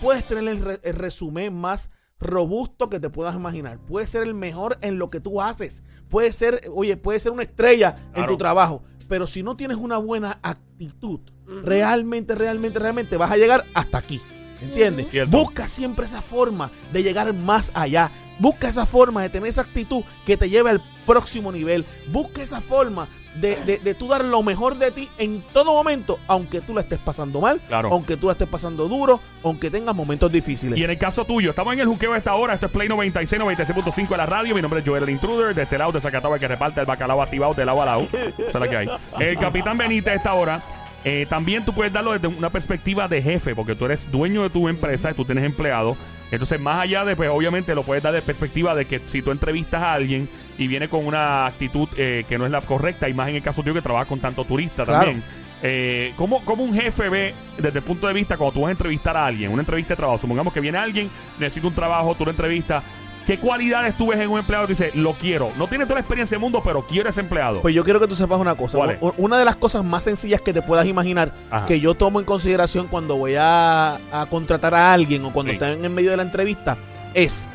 puedes 0.00 0.24
tener 0.24 0.48
el, 0.48 0.60
re- 0.64 0.80
el 0.82 0.94
resumen 0.96 1.54
más 1.54 1.90
robusto 2.20 2.88
que 2.88 2.98
te 3.00 3.10
puedas 3.10 3.34
imaginar. 3.36 3.78
Puedes 3.86 4.10
ser 4.10 4.22
el 4.24 4.34
mejor 4.34 4.78
en 4.82 4.98
lo 4.98 5.08
que 5.08 5.20
tú 5.20 5.40
haces. 5.40 5.82
Puedes 6.08 6.34
ser, 6.34 6.60
oye, 6.74 6.96
puedes 6.96 7.22
ser 7.22 7.32
una 7.32 7.42
estrella 7.42 7.96
en 8.14 8.22
tu 8.26 8.36
trabajo. 8.36 8.82
Pero 9.08 9.26
si 9.26 9.42
no 9.42 9.54
tienes 9.54 9.76
una 9.76 9.98
buena 9.98 10.38
actitud, 10.42 11.20
realmente, 11.64 12.34
realmente, 12.34 12.78
realmente 12.78 13.16
vas 13.16 13.30
a 13.30 13.36
llegar 13.36 13.64
hasta 13.74 13.98
aquí. 13.98 14.20
¿Entiendes? 14.60 15.06
Busca 15.28 15.68
siempre 15.68 16.06
esa 16.06 16.20
forma 16.20 16.70
de 16.92 17.02
llegar 17.04 17.32
más 17.32 17.70
allá. 17.74 18.10
Busca 18.40 18.68
esa 18.68 18.86
forma 18.86 19.22
de 19.22 19.28
tener 19.28 19.48
esa 19.48 19.62
actitud 19.62 20.02
que 20.26 20.36
te 20.36 20.50
lleve 20.50 20.70
al 20.70 20.82
próximo 21.06 21.52
nivel. 21.52 21.84
Busca 22.08 22.42
esa 22.42 22.60
forma 22.60 23.06
de, 23.36 23.54
de, 23.64 23.78
de 23.78 23.94
tú 23.94 24.08
dar 24.08 24.24
lo 24.24 24.42
mejor 24.42 24.76
de 24.78 24.90
ti 24.90 25.08
en 25.16 25.42
todo 25.52 25.72
momento, 25.72 26.18
aunque 26.26 26.60
tú 26.60 26.74
la 26.74 26.80
estés 26.80 26.98
pasando 26.98 27.40
mal, 27.40 27.60
Claro. 27.68 27.90
aunque 27.92 28.16
tú 28.16 28.26
la 28.26 28.32
estés 28.32 28.48
pasando 28.48 28.88
duro, 28.88 29.20
aunque 29.44 29.70
tengas 29.70 29.94
momentos 29.94 30.30
difíciles. 30.32 30.76
Y 30.76 30.82
en 30.82 30.90
el 30.90 30.98
caso 30.98 31.24
tuyo, 31.24 31.50
estamos 31.50 31.74
en 31.74 31.80
el 31.80 31.86
juqueo 31.86 32.12
de 32.12 32.18
esta 32.18 32.34
hora. 32.34 32.54
Esto 32.54 32.66
es 32.66 32.72
Play 32.72 32.88
96, 32.88 33.40
96.5 33.40 34.08
de 34.08 34.16
la 34.16 34.26
radio. 34.26 34.56
Mi 34.56 34.62
nombre 34.62 34.80
es 34.80 34.86
Joel 34.88 35.04
el 35.04 35.10
Intruder. 35.10 35.54
De 35.54 35.62
este 35.62 35.78
lado 35.78 35.92
de 35.92 36.00
Zacatau, 36.00 36.34
el 36.34 36.40
que 36.40 36.48
reparte 36.48 36.80
el 36.80 36.86
bacalao 36.86 37.22
activado 37.22 37.54
de 37.54 37.64
lado 37.64 37.80
a 37.82 37.86
lado. 37.86 38.02
Esa 38.12 38.32
es 38.48 38.54
la 38.54 38.68
que 38.68 38.76
hay. 38.76 38.88
El 39.20 39.38
Capitán 39.38 39.78
Benítez 39.78 40.14
a 40.14 40.16
esta 40.16 40.34
hora. 40.34 40.60
Eh, 41.04 41.26
también 41.28 41.64
tú 41.64 41.72
puedes 41.72 41.92
darlo 41.92 42.12
desde 42.12 42.28
una 42.28 42.50
perspectiva 42.50 43.08
de 43.08 43.22
jefe, 43.22 43.54
porque 43.54 43.74
tú 43.74 43.84
eres 43.86 44.10
dueño 44.10 44.42
de 44.42 44.50
tu 44.50 44.68
empresa 44.68 45.10
y 45.10 45.14
tú 45.14 45.24
tienes 45.24 45.44
empleados. 45.44 45.96
Entonces, 46.30 46.60
más 46.60 46.80
allá 46.80 47.04
de, 47.04 47.16
pues 47.16 47.30
obviamente 47.30 47.74
lo 47.74 47.82
puedes 47.84 48.02
dar 48.02 48.12
de 48.12 48.20
perspectiva 48.20 48.74
de 48.74 48.84
que 48.84 49.00
si 49.06 49.22
tú 49.22 49.30
entrevistas 49.30 49.82
a 49.82 49.94
alguien 49.94 50.28
y 50.58 50.66
viene 50.66 50.88
con 50.88 51.06
una 51.06 51.46
actitud 51.46 51.88
eh, 51.96 52.24
que 52.28 52.36
no 52.36 52.44
es 52.44 52.50
la 52.50 52.60
correcta, 52.60 53.08
y 53.08 53.14
más 53.14 53.28
en 53.28 53.36
el 53.36 53.42
caso 53.42 53.62
tuyo 53.62 53.74
que 53.74 53.80
trabajas 53.82 54.08
con 54.08 54.20
tanto 54.20 54.44
turista 54.44 54.84
Claro. 54.84 55.00
también. 55.06 55.22
Eh, 55.60 56.12
¿cómo, 56.16 56.44
cómo 56.44 56.62
un 56.62 56.72
jefe 56.74 57.08
ve 57.08 57.34
desde 57.56 57.78
el 57.80 57.84
punto 57.84 58.06
de 58.06 58.12
vista 58.12 58.36
cuando 58.36 58.52
tú 58.54 58.60
vas 58.60 58.68
a 58.68 58.72
entrevistar 58.72 59.16
a 59.16 59.26
alguien, 59.26 59.50
una 59.50 59.62
entrevista 59.62 59.94
de 59.94 59.96
trabajo? 59.96 60.18
Supongamos 60.18 60.52
que 60.52 60.60
viene 60.60 60.78
alguien, 60.78 61.10
necesita 61.38 61.66
un 61.66 61.74
trabajo, 61.74 62.14
tú 62.14 62.24
lo 62.24 62.30
entrevistas. 62.30 62.84
¿Qué 63.28 63.38
cualidades 63.38 63.94
tú 63.98 64.06
ves 64.06 64.18
en 64.20 64.30
un 64.30 64.38
empleado 64.38 64.66
que 64.66 64.72
dice, 64.72 64.90
lo 64.94 65.12
quiero? 65.12 65.50
No 65.58 65.68
tiene 65.68 65.84
toda 65.84 65.96
la 65.96 66.00
experiencia 66.00 66.34
del 66.36 66.40
mundo, 66.40 66.62
pero 66.64 66.86
quiero 66.86 67.10
ese 67.10 67.20
empleado. 67.20 67.60
Pues 67.60 67.74
yo 67.74 67.84
quiero 67.84 68.00
que 68.00 68.08
tú 68.08 68.14
sepas 68.16 68.40
una 68.40 68.54
cosa. 68.54 68.78
¿Cuál 68.78 68.90
es? 68.92 68.98
Una 69.18 69.38
de 69.38 69.44
las 69.44 69.54
cosas 69.54 69.84
más 69.84 70.04
sencillas 70.04 70.40
que 70.40 70.54
te 70.54 70.62
puedas 70.62 70.86
imaginar 70.86 71.34
Ajá. 71.50 71.66
que 71.66 71.78
yo 71.78 71.94
tomo 71.94 72.20
en 72.20 72.24
consideración 72.24 72.86
cuando 72.88 73.16
voy 73.16 73.34
a, 73.38 73.96
a 74.10 74.26
contratar 74.30 74.74
a 74.74 74.94
alguien 74.94 75.22
o 75.26 75.32
cuando 75.32 75.50
Sí. 75.50 75.56
está 75.56 75.70
en 75.72 75.94
medio 75.94 76.10
de 76.10 76.16
la 76.16 76.22
entrevista 76.22 76.78
es 77.12 77.48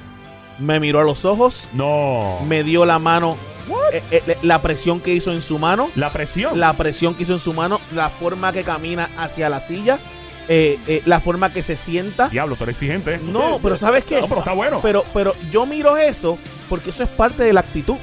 me 0.59 0.79
miró 0.79 0.99
a 0.99 1.03
los 1.03 1.25
ojos, 1.25 1.67
no. 1.73 2.37
me 2.47 2.63
dio 2.63 2.85
la 2.85 2.99
mano, 2.99 3.35
eh, 3.91 4.03
eh, 4.11 4.37
la 4.43 4.61
presión 4.61 4.99
que 4.99 5.11
hizo 5.11 5.31
en 5.31 5.41
su 5.41 5.57
mano, 5.57 5.89
La 5.95 6.11
presión. 6.11 6.59
la 6.59 6.73
presión 6.73 7.15
que 7.15 7.23
hizo 7.23 7.33
en 7.33 7.39
su 7.39 7.51
mano, 7.53 7.81
la 7.95 8.09
forma 8.09 8.53
que 8.53 8.63
camina 8.63 9.09
hacia 9.17 9.49
la 9.49 9.59
silla, 9.59 9.97
eh, 10.47 10.79
eh, 10.87 11.01
la 11.05 11.19
forma 11.19 11.51
que 11.53 11.63
se 11.63 11.75
sienta. 11.77 12.29
Diablo, 12.29 12.55
tú 12.55 12.63
eres 12.63 12.75
exigente. 12.75 13.17
No, 13.17 13.59
pero 13.61 13.77
¿sabes 13.77 14.03
qué? 14.05 14.19
No, 14.21 14.27
pero 14.27 14.39
está 14.39 14.53
bueno. 14.53 14.79
Pero, 14.81 15.03
pero 15.13 15.33
yo 15.51 15.65
miro 15.65 15.97
eso 15.97 16.37
porque 16.69 16.89
eso 16.91 17.03
es 17.03 17.09
parte 17.09 17.43
de 17.43 17.53
la 17.53 17.61
actitud. 17.61 17.95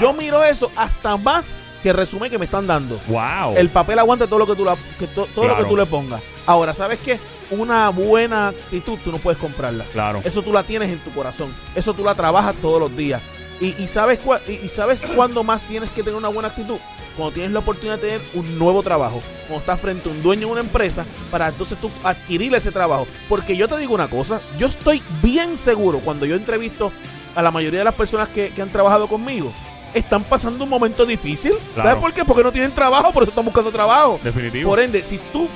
Yo 0.00 0.10
Ah. 0.10 0.12
miro 0.12 0.42
eso 0.42 0.70
hasta 0.76 1.16
más 1.16 1.56
que 1.82 1.90
el 1.90 1.96
resumen 1.96 2.30
que 2.30 2.38
me 2.38 2.46
están 2.46 2.66
dando. 2.66 2.98
wow. 3.08 3.54
El 3.56 3.68
papel 3.68 3.98
aguanta 3.98 4.26
todo 4.26 4.38
lo 4.40 4.46
que 4.46 4.56
tú, 4.56 4.64
la- 4.64 4.76
que 4.98 5.06
to- 5.06 5.28
todo 5.34 5.46
lo 5.48 5.56
que 5.56 5.64
tú 5.64 5.76
le 5.76 5.86
pongas. 5.86 6.22
Ahora, 6.46 6.72
¿sabes 6.74 6.98
qué? 6.98 7.20
Una 7.50 7.90
buena 7.90 8.48
actitud 8.48 8.98
tú 9.04 9.12
no 9.12 9.18
puedes 9.18 9.38
comprarla. 9.38 9.84
Claro. 9.92 10.20
Eso 10.24 10.42
tú 10.42 10.52
la 10.52 10.62
tienes 10.62 10.90
en 10.90 10.98
tu 11.00 11.10
corazón. 11.12 11.54
Eso 11.74 11.92
tú 11.92 12.02
la 12.02 12.14
trabajas 12.14 12.54
todos 12.60 12.80
los 12.80 12.96
días. 12.96 13.20
Y, 13.60 13.80
y 13.82 13.86
sabes 13.86 14.18
cua- 14.24 14.40
y, 14.48 14.52
y 14.64 14.68
sabes 14.68 15.02
cuándo 15.14 15.44
más 15.44 15.60
tienes 15.68 15.90
que 15.90 16.02
tener 16.02 16.16
una 16.18 16.28
buena 16.28 16.48
actitud. 16.48 16.78
Cuando 17.16 17.32
tienes 17.32 17.52
la 17.52 17.60
oportunidad 17.60 17.98
de 17.98 18.08
tener 18.08 18.20
un 18.34 18.58
nuevo 18.58 18.82
trabajo. 18.82 19.20
Cuando 19.46 19.60
estás 19.60 19.80
frente 19.80 20.08
a 20.08 20.12
un 20.12 20.22
dueño 20.22 20.46
de 20.46 20.52
una 20.52 20.60
empresa 20.60 21.04
para 21.30 21.48
entonces 21.48 21.78
tú 21.78 21.90
adquirir 22.02 22.54
ese 22.54 22.72
trabajo. 22.72 23.06
Porque 23.28 23.56
yo 23.56 23.68
te 23.68 23.76
digo 23.78 23.94
una 23.94 24.08
cosa. 24.08 24.40
Yo 24.58 24.66
estoy 24.66 25.02
bien 25.22 25.56
seguro 25.56 26.00
cuando 26.00 26.26
yo 26.26 26.34
entrevisto 26.34 26.90
a 27.34 27.42
la 27.42 27.50
mayoría 27.50 27.80
de 27.80 27.84
las 27.84 27.94
personas 27.94 28.28
que, 28.28 28.50
que 28.50 28.62
han 28.62 28.70
trabajado 28.70 29.06
conmigo. 29.06 29.52
Están 29.92 30.24
pasando 30.24 30.64
un 30.64 30.70
momento 30.70 31.06
difícil. 31.06 31.52
Claro. 31.74 31.88
¿Sabes 31.90 32.02
por 32.02 32.12
qué? 32.12 32.24
Porque 32.24 32.42
no 32.42 32.50
tienen 32.50 32.72
trabajo, 32.74 33.12
por 33.12 33.22
eso 33.22 33.30
están 33.30 33.44
buscando 33.44 33.70
trabajo. 33.70 34.18
Definitivo. 34.24 34.70
Por 34.70 34.80
ende, 34.80 35.02
si 35.04 35.18
tú, 35.32 35.48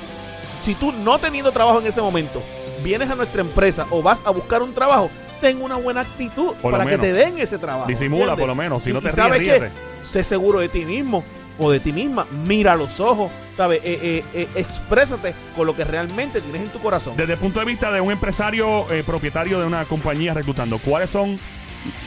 si 0.60 0.74
tú 0.76 0.92
no 0.92 1.18
teniendo 1.18 1.50
trabajo 1.50 1.80
en 1.80 1.86
ese 1.86 2.00
momento, 2.00 2.40
vienes 2.84 3.10
a 3.10 3.16
nuestra 3.16 3.40
empresa 3.40 3.86
o 3.90 4.00
vas 4.00 4.20
a 4.24 4.30
buscar 4.30 4.62
un 4.62 4.72
trabajo, 4.72 5.10
ten 5.40 5.60
una 5.60 5.76
buena 5.76 6.02
actitud 6.02 6.52
para 6.62 6.86
que 6.86 6.98
te 6.98 7.12
den 7.12 7.38
ese 7.38 7.58
trabajo. 7.58 7.88
Disimula, 7.88 8.32
¿entiendes? 8.32 8.38
por 8.40 8.48
lo 8.48 8.54
menos. 8.54 8.82
Si 8.82 8.90
Y- 8.90 8.92
no 8.92 9.00
te 9.00 9.08
y 9.08 9.10
ríes, 9.10 9.16
¿sabes 9.16 9.38
qué? 9.40 9.58
ríete. 9.58 9.70
Sé 10.02 10.22
seguro 10.22 10.60
de 10.60 10.68
ti 10.68 10.84
mismo. 10.84 11.24
O 11.58 11.70
de 11.70 11.80
ti 11.80 11.92
misma, 11.92 12.26
mira 12.44 12.72
a 12.72 12.76
los 12.76 13.00
ojos, 13.00 13.32
¿sabes? 13.56 13.80
Eh, 13.82 13.98
eh, 14.02 14.24
eh, 14.34 14.48
exprésate 14.54 15.34
con 15.56 15.66
lo 15.66 15.74
que 15.74 15.84
realmente 15.84 16.40
tienes 16.40 16.62
en 16.62 16.68
tu 16.68 16.78
corazón. 16.78 17.16
Desde 17.16 17.32
el 17.34 17.38
punto 17.38 17.58
de 17.58 17.66
vista 17.66 17.90
de 17.90 18.00
un 18.00 18.12
empresario 18.12 18.90
eh, 18.92 19.02
propietario 19.04 19.58
de 19.60 19.66
una 19.66 19.84
compañía 19.84 20.34
reclutando, 20.34 20.78
¿cuáles 20.78 21.10
son, 21.10 21.38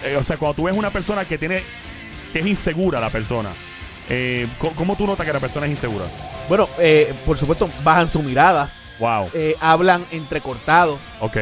eh, 0.03 0.15
o 0.17 0.23
sea, 0.23 0.37
cuando 0.37 0.55
tú 0.55 0.63
ves 0.63 0.75
una 0.75 0.89
persona 0.89 1.25
que 1.25 1.37
tiene, 1.37 1.63
que 2.31 2.39
es 2.39 2.45
insegura 2.45 2.99
la 2.99 3.09
persona, 3.09 3.49
eh, 4.09 4.47
¿cómo 4.75 4.95
tú 4.95 5.05
notas 5.05 5.25
que 5.25 5.33
la 5.33 5.39
persona 5.39 5.65
es 5.65 5.71
insegura? 5.73 6.05
Bueno, 6.47 6.67
eh, 6.79 7.13
por 7.25 7.37
supuesto, 7.37 7.69
bajan 7.83 8.09
su 8.09 8.23
mirada, 8.23 8.71
Wow, 8.99 9.31
hablan 9.59 10.05
entrecortados, 10.11 10.99
ok, 11.21 11.37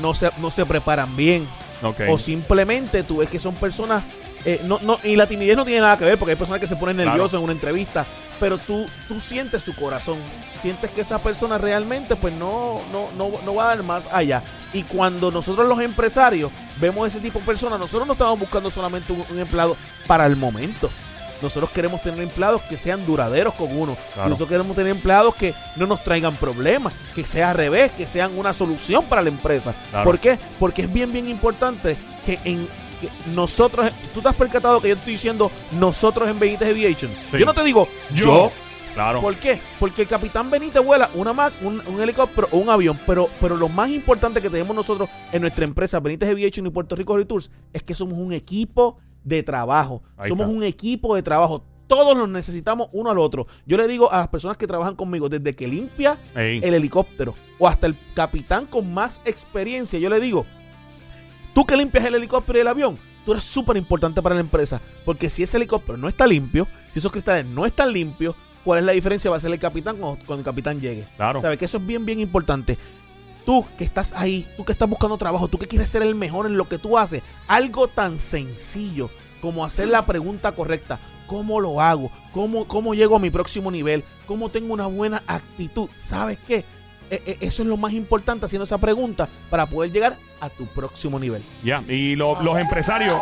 no, 0.00 0.14
se, 0.14 0.30
no 0.38 0.52
se 0.52 0.64
preparan 0.64 1.16
bien, 1.16 1.48
ok. 1.82 2.02
o 2.08 2.16
simplemente 2.16 3.02
tú 3.02 3.16
ves 3.16 3.28
que 3.28 3.40
son 3.40 3.56
personas 3.56 4.04
eh, 4.44 4.60
no, 4.64 4.78
no, 4.82 4.98
y 5.04 5.16
la 5.16 5.26
timidez 5.26 5.56
no 5.56 5.64
tiene 5.64 5.80
nada 5.80 5.96
que 5.96 6.04
ver 6.04 6.18
porque 6.18 6.32
hay 6.32 6.36
personas 6.36 6.60
que 6.60 6.66
se 6.68 6.76
ponen 6.76 6.96
Claro. 6.96 7.10
nerviosos 7.10 7.38
en 7.38 7.44
una 7.44 7.52
entrevista 7.52 8.04
pero 8.40 8.58
tú 8.58 8.86
tú 9.06 9.20
sientes 9.20 9.62
su 9.62 9.74
corazón 9.76 10.18
sientes 10.62 10.90
que 10.90 11.00
esa 11.02 11.18
persona 11.20 11.58
realmente 11.58 12.16
pues 12.16 12.34
no 12.34 12.80
no 12.90 13.08
no, 13.16 13.30
no 13.44 13.54
va 13.54 13.64
a 13.64 13.68
dar 13.68 13.82
más 13.84 14.04
allá 14.12 14.42
y 14.72 14.82
cuando 14.82 15.30
nosotros 15.30 15.68
los 15.68 15.80
empresarios 15.80 16.50
vemos 16.80 17.06
ese 17.08 17.20
tipo 17.20 17.38
de 17.38 17.44
personas 17.44 17.78
nosotros 17.78 18.06
no 18.06 18.14
estamos 18.14 18.38
buscando 18.38 18.70
solamente 18.70 19.12
un, 19.12 19.24
un 19.30 19.38
empleado 19.38 19.76
para 20.06 20.26
el 20.26 20.34
momento 20.36 20.90
nosotros 21.40 21.70
queremos 21.72 22.00
tener 22.02 22.20
empleados 22.20 22.62
que 22.62 22.76
sean 22.76 23.04
duraderos 23.04 23.54
con 23.54 23.76
uno. 23.76 23.96
Claro. 24.14 24.28
Nosotros 24.28 24.48
queremos 24.48 24.76
tener 24.76 24.92
empleados 24.92 25.34
que 25.34 25.54
no 25.74 25.88
nos 25.88 26.04
traigan 26.04 26.36
problemas, 26.36 26.92
que 27.16 27.26
sea 27.26 27.50
al 27.50 27.56
revés, 27.56 27.90
que 27.96 28.06
sean 28.06 28.38
una 28.38 28.52
solución 28.52 29.04
para 29.06 29.22
la 29.22 29.28
empresa. 29.30 29.74
Claro. 29.90 30.04
¿Por 30.04 30.20
qué? 30.20 30.38
Porque 30.60 30.82
es 30.82 30.92
bien, 30.92 31.12
bien 31.12 31.28
importante 31.28 31.96
que 32.24 32.38
en 32.44 32.68
que 33.02 33.30
nosotros, 33.34 33.90
tú 34.14 34.22
te 34.22 34.28
has 34.28 34.34
percatado 34.34 34.80
que 34.80 34.88
yo 34.88 34.94
estoy 34.94 35.12
diciendo 35.12 35.50
nosotros 35.72 36.28
en 36.28 36.38
Benítez 36.38 36.70
Aviation. 36.70 37.10
Sí. 37.30 37.38
Yo 37.38 37.46
no 37.46 37.54
te 37.54 37.64
digo 37.64 37.88
yo. 38.14 38.24
Yo. 38.24 38.52
Claro. 38.94 39.22
¿Por 39.22 39.36
qué? 39.36 39.58
Porque 39.80 40.02
el 40.02 40.08
capitán 40.08 40.50
Benítez 40.50 40.84
vuela 40.84 41.10
una 41.14 41.32
Mac, 41.32 41.54
un, 41.62 41.82
un 41.86 42.00
helicóptero 42.00 42.48
o 42.50 42.58
un 42.58 42.68
avión, 42.68 42.98
pero, 43.06 43.30
pero 43.40 43.56
lo 43.56 43.70
más 43.70 43.88
importante 43.88 44.42
que 44.42 44.50
tenemos 44.50 44.76
nosotros 44.76 45.08
en 45.32 45.40
nuestra 45.40 45.64
empresa 45.64 45.98
Benítez 45.98 46.28
Aviation 46.28 46.66
y 46.66 46.70
Puerto 46.70 46.94
Rico 46.94 47.18
Tours 47.24 47.50
es 47.72 47.82
que 47.82 47.94
somos 47.94 48.18
un 48.18 48.32
equipo 48.34 48.98
de 49.24 49.42
trabajo. 49.42 50.02
Ahí 50.16 50.28
somos 50.28 50.46
está. 50.46 50.56
un 50.56 50.62
equipo 50.62 51.14
de 51.14 51.22
trabajo. 51.22 51.64
Todos 51.86 52.16
nos 52.16 52.28
necesitamos 52.28 52.88
uno 52.92 53.10
al 53.10 53.18
otro. 53.18 53.46
Yo 53.66 53.76
le 53.76 53.88
digo 53.88 54.12
a 54.12 54.18
las 54.18 54.28
personas 54.28 54.56
que 54.56 54.66
trabajan 54.66 54.94
conmigo, 54.94 55.28
desde 55.28 55.54
que 55.54 55.66
limpia 55.66 56.18
Ey. 56.34 56.60
el 56.62 56.74
helicóptero 56.74 57.34
o 57.58 57.68
hasta 57.68 57.86
el 57.86 57.96
capitán 58.14 58.66
con 58.66 58.92
más 58.92 59.20
experiencia, 59.24 59.98
yo 59.98 60.10
le 60.10 60.20
digo, 60.20 60.46
tú 61.54 61.64
que 61.64 61.76
limpias 61.76 62.04
el 62.04 62.14
helicóptero 62.14 62.58
y 62.58 62.62
el 62.62 62.68
avión, 62.68 62.98
tú 63.24 63.32
eres 63.32 63.44
súper 63.44 63.76
importante 63.76 64.22
para 64.22 64.34
la 64.34 64.40
empresa, 64.40 64.80
porque 65.04 65.30
si 65.30 65.42
ese 65.42 65.56
helicóptero 65.56 65.98
no 65.98 66.08
está 66.08 66.26
limpio, 66.26 66.66
si 66.90 66.98
esos 66.98 67.12
cristales 67.12 67.46
no 67.46 67.66
están 67.66 67.92
limpios, 67.92 68.34
¿cuál 68.64 68.80
es 68.80 68.84
la 68.84 68.92
diferencia? 68.92 69.30
Va 69.30 69.36
a 69.36 69.40
ser 69.40 69.52
el 69.52 69.58
capitán 69.58 69.96
cuando, 69.96 70.24
cuando 70.24 70.40
el 70.40 70.44
capitán 70.44 70.80
llegue. 70.80 71.06
Claro. 71.16 71.40
¿Sabes? 71.40 71.58
Que 71.58 71.64
eso 71.64 71.78
es 71.78 71.86
bien, 71.86 72.04
bien 72.04 72.20
importante. 72.20 72.78
Tú 73.44 73.66
que 73.76 73.84
estás 73.84 74.12
ahí, 74.12 74.46
tú 74.56 74.64
que 74.64 74.72
estás 74.72 74.88
buscando 74.88 75.18
trabajo, 75.18 75.48
tú 75.48 75.58
que 75.58 75.66
quieres 75.66 75.88
ser 75.88 76.02
el 76.02 76.14
mejor 76.14 76.46
en 76.46 76.56
lo 76.56 76.68
que 76.68 76.78
tú 76.78 76.96
haces, 76.96 77.22
algo 77.48 77.88
tan 77.88 78.20
sencillo 78.20 79.10
como 79.40 79.64
hacer 79.64 79.88
la 79.88 80.06
pregunta 80.06 80.52
correcta. 80.52 81.00
¿Cómo 81.26 81.60
lo 81.60 81.80
hago? 81.80 82.10
¿Cómo, 82.32 82.68
¿Cómo 82.68 82.94
llego 82.94 83.16
a 83.16 83.18
mi 83.18 83.30
próximo 83.30 83.70
nivel? 83.70 84.04
¿Cómo 84.26 84.50
tengo 84.50 84.72
una 84.72 84.86
buena 84.86 85.22
actitud? 85.26 85.88
¿Sabes 85.96 86.38
qué? 86.46 86.64
E- 87.10 87.22
e- 87.26 87.38
Eso 87.40 87.62
es 87.62 87.68
lo 87.68 87.76
más 87.76 87.92
importante 87.92 88.46
haciendo 88.46 88.64
esa 88.64 88.78
pregunta 88.78 89.28
para 89.50 89.66
poder 89.66 89.92
llegar 89.92 90.16
a 90.40 90.48
tu 90.48 90.66
próximo 90.66 91.18
nivel. 91.18 91.42
Ya, 91.62 91.82
y 91.88 92.16
lo- 92.16 92.40
los 92.42 92.60
empresarios, 92.60 93.14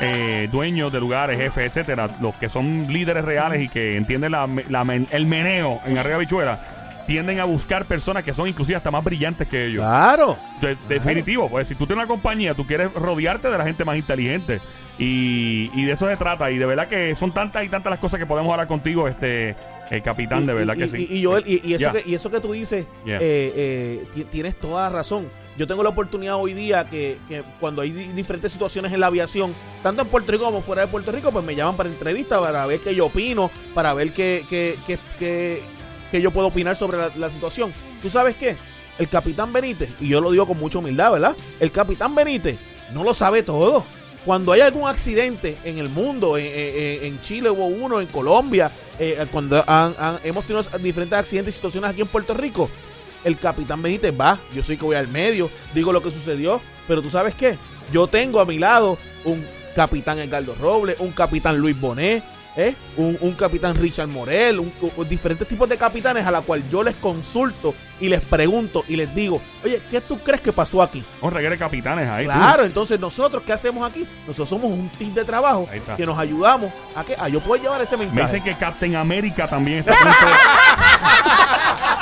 eh, 0.00 0.48
dueños 0.52 0.92
de 0.92 1.00
lugares, 1.00 1.38
jefes, 1.38 1.66
etcétera, 1.66 2.16
los 2.20 2.34
que 2.36 2.48
son 2.48 2.92
líderes 2.92 3.24
reales 3.24 3.62
y 3.62 3.68
que 3.68 3.96
entienden 3.96 4.32
la- 4.32 4.48
la 4.68 4.82
el 5.10 5.26
meneo 5.26 5.80
en 5.86 5.98
arriba 5.98 6.18
bichuela, 6.18 6.79
tienden 7.06 7.40
a 7.40 7.44
buscar 7.44 7.84
personas 7.86 8.22
que 8.24 8.32
son 8.34 8.48
inclusive 8.48 8.76
hasta 8.76 8.90
más 8.90 9.02
brillantes 9.04 9.48
que 9.48 9.66
ellos. 9.66 9.82
Claro. 9.82 10.36
De- 10.60 10.76
definitivo, 10.88 11.48
pues 11.48 11.68
si 11.68 11.74
tú 11.74 11.86
tienes 11.86 12.04
una 12.04 12.08
compañía, 12.08 12.54
tú 12.54 12.66
quieres 12.66 12.92
rodearte 12.92 13.48
de 13.48 13.58
la 13.58 13.64
gente 13.64 13.84
más 13.84 13.96
inteligente. 13.96 14.60
Y, 14.98 15.70
y 15.74 15.84
de 15.86 15.92
eso 15.92 16.06
se 16.08 16.16
trata. 16.16 16.50
Y 16.50 16.58
de 16.58 16.66
verdad 16.66 16.86
que 16.86 17.14
son 17.14 17.32
tantas 17.32 17.64
y 17.64 17.68
tantas 17.68 17.90
las 17.90 17.98
cosas 18.00 18.20
que 18.20 18.26
podemos 18.26 18.50
hablar 18.52 18.68
contigo, 18.68 19.08
este 19.08 19.56
eh, 19.90 20.02
capitán, 20.04 20.44
de 20.46 20.52
verdad 20.52 20.74
y, 20.74 20.78
que 20.78 20.88
sí. 20.88 21.08
Y, 21.10 21.24
Joel, 21.24 21.42
y, 21.46 21.66
y 21.66 21.74
eso 21.74 21.90
que, 21.90 22.02
y 22.06 22.14
eso 22.14 22.30
que 22.30 22.40
tú 22.40 22.52
dices, 22.52 22.86
Yeah. 23.06 23.16
eh, 23.16 23.20
eh, 23.22 24.04
ti- 24.14 24.24
tienes 24.24 24.56
toda 24.58 24.90
la 24.90 24.96
razón. 24.96 25.28
Yo 25.56 25.66
tengo 25.66 25.82
la 25.82 25.88
oportunidad 25.88 26.36
hoy 26.36 26.52
día 26.54 26.84
que, 26.84 27.16
que 27.28 27.42
cuando 27.60 27.80
hay 27.82 27.92
di- 27.92 28.08
diferentes 28.08 28.52
situaciones 28.52 28.92
en 28.92 29.00
la 29.00 29.06
aviación, 29.06 29.54
tanto 29.82 30.02
en 30.02 30.08
Puerto 30.08 30.32
Rico 30.32 30.44
como 30.44 30.60
fuera 30.60 30.82
de 30.82 30.88
Puerto 30.88 31.10
Rico, 31.12 31.32
pues 31.32 31.44
me 31.44 31.54
llaman 31.54 31.76
para 31.76 31.88
entrevistas, 31.88 32.38
para 32.38 32.66
ver 32.66 32.80
qué 32.80 32.94
yo 32.94 33.06
opino, 33.06 33.50
para 33.74 33.94
ver 33.94 34.12
qué, 34.12 34.44
qué, 34.50 34.76
qué, 34.86 34.98
qué- 35.18 35.62
qué 36.10 36.20
yo 36.20 36.30
puedo 36.30 36.48
opinar 36.48 36.76
sobre 36.76 36.98
la, 37.16 37.30
situación. 37.30 37.72
¿Tú 38.02 38.10
sabes 38.10 38.36
qué? 38.36 38.56
El 38.98 39.08
capitán 39.08 39.52
Benítez, 39.52 39.90
y 40.00 40.08
yo 40.08 40.20
lo 40.20 40.30
digo 40.30 40.46
con 40.46 40.58
mucha 40.58 40.78
humildad, 40.78 41.12
¿verdad? 41.12 41.36
El 41.58 41.70
capitán 41.72 42.14
Benítez 42.14 42.58
no 42.92 43.04
lo 43.04 43.14
sabe 43.14 43.42
todo. 43.42 43.84
Cuando 44.24 44.52
hay 44.52 44.60
algún 44.60 44.86
accidente 44.86 45.56
en 45.64 45.78
el 45.78 45.88
mundo, 45.88 46.36
en, 46.36 47.20
Chile 47.22 47.48
hubo 47.48 47.66
uno, 47.66 48.02
en 48.02 48.06
Colombia, 48.06 48.70
eh, 48.98 49.26
cuando 49.32 49.64
han- 49.66 49.94
hemos 50.24 50.44
tenido 50.44 50.62
diferentes 50.78 51.18
accidentes 51.18 51.54
y 51.54 51.56
situaciones 51.56 51.90
aquí 51.90 52.02
en 52.02 52.08
Puerto 52.08 52.34
Rico, 52.34 52.68
el 53.24 53.38
capitán 53.38 53.80
Benítez 53.80 54.12
va, 54.18 54.38
yo 54.54 54.62
soy 54.62 54.76
que 54.76 54.84
voy 54.84 54.96
al 54.96 55.08
medio, 55.08 55.50
digo 55.74 55.92
lo 55.92 56.02
que 56.02 56.10
sucedió, 56.10 56.60
pero 56.86 57.00
tú 57.00 57.08
sabes 57.08 57.34
qué, 57.34 57.56
yo 57.92 58.06
tengo 58.06 58.40
a 58.40 58.44
mi 58.44 58.58
lado 58.58 58.98
un 59.24 59.44
capitán 59.74 60.18
Edgardo 60.18 60.54
Robles, 60.54 60.96
un 61.00 61.12
capitán 61.12 61.56
Luis 61.58 61.78
Bonet, 61.78 62.22
¿eh? 62.56 62.74
un, 62.96 63.16
un 63.20 63.32
capitán 63.34 63.74
Richard 63.76 64.08
Morel, 64.08 64.58
un- 64.60 64.72
un- 64.96 65.08
diferentes 65.08 65.46
tipos 65.46 65.68
de 65.68 65.76
capitanes 65.78 66.26
a 66.26 66.30
la 66.30 66.40
cual 66.40 66.62
yo 66.70 66.82
les 66.82 66.94
consulto 66.96 67.74
y 68.00 68.08
les 68.08 68.20
pregunto 68.22 68.84
y 68.88 68.96
les 68.96 69.14
digo, 69.14 69.40
oye, 69.64 69.80
¿qué 69.90 70.00
tú 70.00 70.18
crees 70.20 70.40
que 70.40 70.52
pasó 70.52 70.82
aquí? 70.82 71.04
Un 71.20 71.30
reguero 71.30 71.52
de 71.52 71.58
capitanes 71.58 72.08
ahí. 72.08 72.24
tú. 72.26 72.32
Claro, 72.32 72.64
entonces 72.64 72.98
nosotros, 72.98 73.42
¿qué 73.44 73.52
hacemos 73.52 73.88
aquí? 73.88 74.06
Nosotros 74.26 74.48
somos 74.48 74.70
un 74.70 74.88
team 74.90 75.12
de 75.14 75.24
trabajo 75.24 75.68
que 75.96 76.06
nos 76.06 76.18
ayudamos 76.18 76.72
a 76.96 77.04
que 77.04 77.14
a 77.18 77.28
yo 77.28 77.40
puedo 77.40 77.62
llevar 77.62 77.80
ese 77.82 77.96
Me 77.96 78.06
mensaje. 78.06 78.26
dicen 78.36 78.42
que 78.42 78.54
Captain 78.58 78.96
América 78.96 79.46
también 79.48 79.80
está 79.80 79.92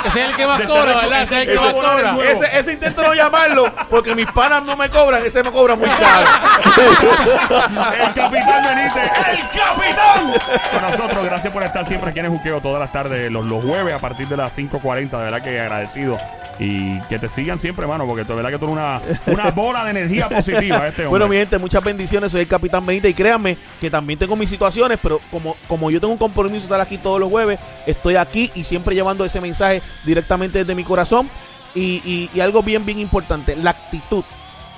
Ese 0.05 0.23
es 0.23 0.29
el 0.29 0.35
que 0.35 0.47
más 0.47 0.61
cobra, 0.63 0.95
¿verdad? 0.95 1.21
Ese 1.23 1.35
es 1.35 1.41
el 1.41 1.47
que 1.47 1.53
ese 1.53 1.73
más 1.73 1.73
cobra. 1.73 2.17
ese, 2.23 2.59
ese 2.59 2.73
intento 2.73 3.03
no 3.03 3.13
llamarlo 3.13 3.71
porque 3.89 4.15
mis 4.15 4.27
panas 4.27 4.63
no 4.63 4.75
me 4.75 4.89
cobran, 4.89 5.23
ese 5.23 5.43
me 5.43 5.51
cobra 5.51 5.75
muy 5.75 5.89
caro. 5.89 6.27
El 7.99 8.13
capitán 8.13 8.63
Benítez, 8.63 9.11
el 9.31 9.39
capitán. 9.39 10.33
Con 10.71 10.91
nosotros, 10.91 11.25
gracias 11.25 11.53
por 11.53 11.63
estar 11.63 11.85
siempre 11.85 12.09
aquí 12.09 12.19
en 12.19 12.25
el 12.25 12.31
Juqueo 12.31 12.61
todas 12.61 12.79
las 12.79 12.91
tardes, 12.91 13.31
los, 13.31 13.45
los 13.45 13.63
jueves 13.63 13.93
a 13.93 13.99
partir 13.99 14.27
de 14.27 14.37
las 14.37 14.57
5.40. 14.57 15.09
De 15.09 15.23
verdad 15.23 15.41
que 15.41 15.59
agradecido. 15.59 16.17
Y 16.61 16.99
que 17.03 17.17
te 17.17 17.29
sigan 17.29 17.57
siempre, 17.57 17.83
hermano, 17.83 18.05
porque 18.05 18.25
de 18.25 18.35
verdad 18.35 18.49
que 18.49 18.57
tú 18.57 18.65
eres 18.65 18.77
una, 18.77 19.01
una 19.27 19.51
bola 19.51 19.85
de 19.85 19.91
energía 19.91 20.27
positiva. 20.27 20.87
Este 20.87 21.03
hombre. 21.03 21.07
Bueno, 21.07 21.27
mi 21.29 21.37
gente, 21.37 21.57
muchas 21.57 21.81
bendiciones. 21.81 22.33
Soy 22.33 22.41
el 22.41 22.47
Capitán 22.47 22.85
Benítez 22.85 23.11
y 23.11 23.13
créanme 23.13 23.57
que 23.79 23.89
también 23.89 24.19
tengo 24.19 24.35
mis 24.35 24.49
situaciones, 24.49 24.99
pero 25.01 25.21
como, 25.31 25.55
como 25.69 25.89
yo 25.89 26.01
tengo 26.01 26.11
un 26.11 26.19
compromiso 26.19 26.59
de 26.59 26.65
estar 26.65 26.81
aquí 26.81 26.97
todos 26.97 27.17
los 27.17 27.29
jueves, 27.29 27.59
estoy 27.85 28.17
aquí 28.17 28.51
y 28.55 28.65
siempre 28.65 28.88
llevando 28.93 29.25
ese 29.25 29.39
mensaje 29.41 29.81
directamente 30.05 30.59
desde 30.59 30.75
mi 30.75 30.83
corazón. 30.83 31.29
Y, 31.75 32.01
y- 32.03 32.29
y 32.33 32.39
algo 32.39 32.63
bien, 32.63 32.83
bien 32.85 32.97
importante, 32.99 33.55
la 33.55 33.69
actitud 33.71 34.23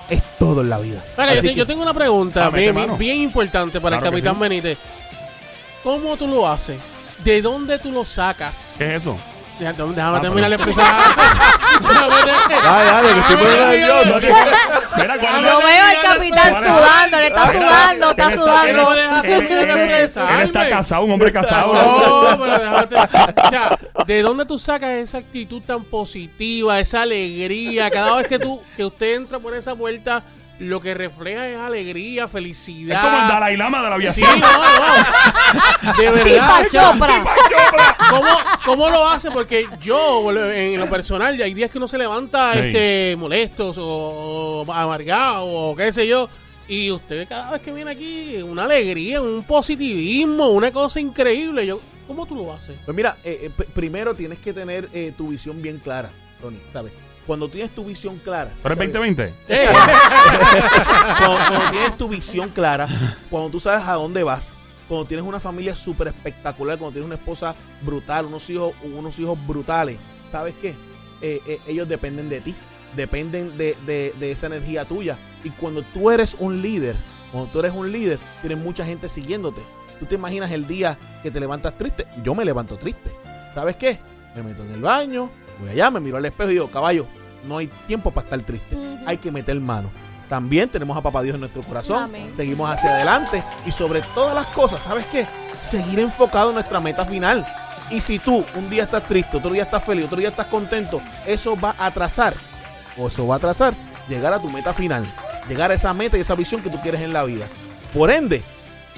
es 0.09 0.21
todo 0.37 0.61
en 0.61 0.69
la 0.69 0.77
vida. 0.79 1.01
Mira, 1.17 1.33
yo, 1.33 1.39
Así 1.39 1.47
te- 1.47 1.53
que- 1.53 1.59
yo 1.59 1.65
tengo 1.65 1.81
una 1.83 1.93
pregunta 1.93 2.47
Ah, 2.47 2.49
bien, 2.49 2.75
bien, 2.75 2.97
bien 2.97 3.19
importante 3.21 3.79
para 3.79 3.97
Claro 3.97 4.07
el 4.07 4.11
Capitán 4.23 4.35
sí. 4.35 4.39
Benítez. 4.41 4.77
¿Cómo 5.83 6.17
tú 6.17 6.27
lo 6.27 6.47
haces? 6.47 6.79
¿De 7.23 7.41
dónde 7.41 7.79
tú 7.79 7.91
lo 7.91 8.03
sacas? 8.05 8.75
¿Qué 8.77 8.95
es 8.95 9.01
eso? 9.03 9.17
Déjame, 9.61 9.93
déjame 9.93 10.17
Ah, 10.17 10.21
terminar 10.21 10.53
expresar. 10.53 10.85
Dale, 11.71 12.85
dale, 12.85 13.13
que 13.13 13.19
estoy 13.19 13.35
poniendo 13.37 13.65
nervioso. 13.65 14.19
Mira, 14.97 15.19
cuando- 15.19 15.41
Lo 15.49 15.57
veo 15.59 15.83
al 15.85 16.01
capitán 16.01 16.55
sudando, 16.55 17.19
le 17.19 17.27
está 17.27 17.51
sudando, 17.51 18.09
está 18.11 18.31
sudando. 18.35 18.93
Él, 19.23 20.45
está 20.45 20.69
casado, 20.69 21.03
un 21.03 21.11
hombre 21.11 21.31
casado. 21.31 21.73
No, 21.73 22.37
pero 22.43 22.59
déjate. 22.59 22.95
O 22.95 23.49
sea, 23.49 23.77
¿de 24.05 24.21
dónde 24.21 24.45
tú 24.45 24.57
sacas 24.57 24.89
esa 24.91 25.19
actitud 25.19 25.61
tan 25.61 25.83
positiva, 25.83 26.79
esa 26.79 27.03
alegría? 27.03 27.89
Cada 27.91 28.15
vez 28.17 28.27
que 28.27 28.39
tú, 28.39 28.61
que 28.75 28.85
usted 28.85 29.15
entra 29.15 29.39
por 29.39 29.55
esa 29.55 29.75
puerta, 29.75 30.23
lo 30.61 30.79
que 30.79 30.93
refleja 30.93 31.47
es 31.47 31.57
alegría, 31.57 32.27
felicidad. 32.27 32.97
Es 32.97 33.03
como 33.09 33.21
el 33.23 33.27
Dalai 33.27 33.57
Lama 33.57 33.81
de 33.81 33.89
la 33.89 34.13
Sí, 34.13 34.23
aviación. 34.23 34.39
no, 34.39 34.63
no. 34.63 35.97
De 35.97 36.11
verdad. 36.11 36.63
Chopra. 36.71 37.23
¿Cómo, 38.09 38.27
¿Cómo 38.65 38.89
lo 38.89 39.07
hace? 39.09 39.31
Porque 39.31 39.67
yo, 39.81 40.31
en 40.51 40.79
lo 40.79 40.89
personal, 40.89 41.39
hay 41.41 41.53
días 41.53 41.71
que 41.71 41.77
uno 41.77 41.87
se 41.87 41.97
levanta 41.97 42.53
Sí. 42.53 42.59
este, 42.59 43.15
molestos 43.17 43.77
o, 43.79 44.63
o 44.65 44.71
amargado 44.73 45.45
o 45.45 45.75
qué 45.75 45.91
sé 45.91 46.07
yo. 46.07 46.29
Y 46.67 46.89
usted 46.91 47.27
cada 47.27 47.51
vez 47.51 47.61
que 47.61 47.73
viene 47.73 47.91
aquí, 47.91 48.41
una 48.43 48.63
alegría, 48.63 49.21
un 49.21 49.43
positivismo, 49.43 50.49
una 50.49 50.71
cosa 50.71 50.99
increíble. 50.99 51.65
Yo, 51.65 51.81
¿Cómo 52.07 52.25
tú 52.25 52.35
lo 52.35 52.53
haces? 52.53 52.75
Pues 52.85 52.95
mira, 52.95 53.17
eh, 53.23 53.51
eh, 53.57 53.63
primero 53.73 54.13
tienes 54.15 54.37
que 54.39 54.53
tener 54.53 54.89
eh, 54.93 55.13
tu 55.17 55.29
visión 55.29 55.61
bien 55.61 55.79
clara, 55.79 56.11
Tony, 56.41 56.59
¿sabes? 56.67 56.91
Cuando 57.27 57.49
tienes 57.49 57.73
tu 57.73 57.85
visión 57.85 58.17
clara. 58.17 58.51
¿Pero 58.63 58.73
es 58.73 58.77
¿sabes? 58.77 58.93
2020? 58.93 59.33
Eh, 59.47 59.67
cuando, 61.17 61.37
cuando 61.47 61.69
tienes 61.71 61.97
tu 61.97 62.07
visión 62.09 62.49
clara, 62.49 63.17
cuando 63.29 63.49
tú 63.49 63.59
sabes 63.59 63.87
a 63.87 63.93
dónde 63.93 64.23
vas, 64.23 64.57
cuando 64.87 65.05
tienes 65.05 65.25
una 65.25 65.39
familia 65.39 65.75
súper 65.75 66.07
espectacular, 66.09 66.77
cuando 66.77 66.93
tienes 66.93 67.05
una 67.05 67.15
esposa 67.15 67.55
brutal, 67.81 68.25
unos 68.25 68.49
hijos, 68.49 68.73
unos 68.83 69.17
hijos 69.19 69.37
brutales, 69.47 69.97
¿sabes 70.29 70.53
qué? 70.61 70.75
Eh, 71.21 71.39
eh, 71.47 71.59
ellos 71.67 71.87
dependen 71.87 72.27
de 72.29 72.41
ti, 72.41 72.55
dependen 72.95 73.57
de, 73.57 73.77
de- 73.85 74.13
de 74.19 74.31
esa 74.31 74.47
energía 74.47 74.85
tuya. 74.85 75.17
Y 75.43 75.49
cuando 75.51 75.83
tú 75.83 76.11
eres 76.11 76.35
un 76.39 76.61
líder, 76.61 76.95
cuando 77.31 77.49
tú 77.51 77.59
eres 77.59 77.71
un 77.73 77.91
líder, 77.91 78.19
tienes 78.41 78.57
mucha 78.57 78.83
gente 78.85 79.07
siguiéndote. 79.07 79.61
Tú 79.99 80.05
te 80.07 80.15
imaginas 80.15 80.51
el 80.51 80.65
día 80.67 80.97
que 81.21 81.29
te 81.31 81.39
levantas 81.39 81.77
triste. 81.77 82.07
Yo 82.23 82.33
me 82.35 82.43
levanto 82.43 82.75
triste. 82.77 83.11
¿Sabes 83.53 83.75
qué? 83.75 83.99
Me 84.35 84.43
meto 84.43 84.63
en 84.63 84.71
el 84.71 84.81
baño, 84.81 85.29
voy 85.59 85.69
allá, 85.69 85.91
me 85.91 85.99
miro 85.99 86.17
al 86.17 86.25
espejo 86.25 86.49
y 86.49 86.53
digo, 86.53 86.71
caballo, 86.71 87.07
no 87.43 87.57
hay 87.57 87.67
tiempo 87.87 88.11
para 88.11 88.25
estar 88.25 88.41
triste. 88.41 88.77
Hay 89.05 89.17
que 89.17 89.31
meter 89.31 89.59
mano. 89.59 89.89
También 90.29 90.69
tenemos 90.69 90.95
a 90.95 91.01
Papá 91.01 91.21
Dios 91.21 91.35
en 91.35 91.41
nuestro 91.41 91.61
corazón. 91.63 92.03
Amén. 92.03 92.31
Seguimos 92.33 92.69
hacia 92.69 92.91
adelante. 92.91 93.43
Y 93.65 93.71
sobre 93.71 94.01
todas 94.13 94.33
las 94.33 94.47
cosas, 94.47 94.81
¿sabes 94.81 95.05
qué? 95.07 95.27
Seguir 95.59 95.99
enfocado 95.99 96.49
en 96.49 96.55
nuestra 96.55 96.79
meta 96.79 97.05
final. 97.05 97.45
Y 97.89 97.99
si 97.99 98.19
tú 98.19 98.45
un 98.55 98.69
día 98.69 98.83
estás 98.83 99.03
triste, 99.03 99.35
otro 99.35 99.51
día 99.51 99.63
estás 99.63 99.83
feliz, 99.83 100.05
otro 100.05 100.17
día 100.19 100.29
estás 100.29 100.47
contento, 100.47 101.01
eso 101.27 101.59
va 101.59 101.75
a 101.77 101.87
atrasar, 101.87 102.33
o 102.97 103.07
eso 103.07 103.27
va 103.27 103.35
a 103.35 103.37
atrasar, 103.37 103.73
llegar 104.07 104.31
a 104.33 104.39
tu 104.39 104.49
meta 104.49 104.71
final. 104.71 105.03
Llegar 105.49 105.71
a 105.71 105.73
esa 105.73 105.93
meta 105.93 106.17
y 106.17 106.21
esa 106.21 106.35
visión 106.35 106.61
que 106.61 106.69
tú 106.69 106.79
quieres 106.81 107.01
en 107.01 107.11
la 107.11 107.25
vida. 107.25 107.47
Por 107.93 108.09
ende, 108.09 108.41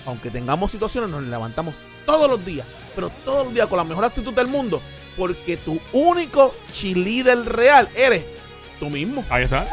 aunque 0.05 0.29
tengamos 0.29 0.71
situaciones, 0.71 1.09
nos 1.09 1.23
levantamos 1.23 1.73
todos 2.05 2.29
los 2.29 2.45
días, 2.45 2.67
pero 2.93 3.09
todos 3.25 3.45
los 3.45 3.53
días 3.55 3.65
con 3.65 3.77
la 3.77 3.83
mejor 3.83 4.05
actitud 4.05 4.33
del 4.33 4.47
mundo, 4.47 4.81
porque 5.15 5.58
tu 5.58 5.79
único 5.91 6.53
cheerleader 6.72 7.46
real 7.46 7.89
eres 7.96 8.25
tú 8.79 8.89
mismo. 8.89 9.24
Ahí 9.29 9.43
está. 9.43 9.65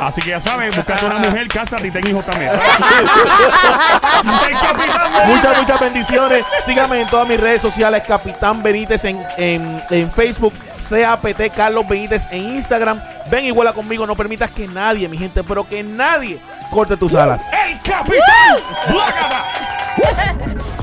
Así 0.00 0.20
que 0.20 0.30
ya 0.30 0.40
saben, 0.40 0.70
buscate 0.70 1.06
una 1.06 1.18
mujer, 1.18 1.48
cásate 1.48 1.88
y 1.88 1.90
ten 1.90 2.06
hijos 2.06 2.24
también. 2.24 2.52
El 4.48 4.58
capitán 4.58 5.12
Benítez. 5.12 5.26
Muchas, 5.26 5.58
muchas 5.60 5.80
bendiciones. 5.80 6.46
Síganme 6.64 7.00
en 7.00 7.08
todas 7.08 7.28
mis 7.28 7.40
redes 7.40 7.62
sociales, 7.62 8.02
Capitán 8.06 8.62
Benítez 8.62 9.04
en, 9.04 9.22
en, 9.36 9.82
en 9.90 10.10
Facebook, 10.10 10.54
CAPT 10.88 11.54
Carlos 11.56 11.86
Benítez 11.88 12.28
en 12.30 12.54
Instagram. 12.56 13.02
Ven 13.30 13.46
y 13.46 13.50
vuela 13.50 13.72
conmigo, 13.72 14.06
no 14.06 14.14
permitas 14.14 14.50
que 14.50 14.68
nadie, 14.68 15.08
mi 15.08 15.18
gente, 15.18 15.42
pero 15.42 15.66
que 15.66 15.82
nadie 15.82 16.40
corte 16.70 16.96
tus 16.96 17.14
alas. 17.14 17.42
El 17.66 17.80
capitán. 17.80 18.58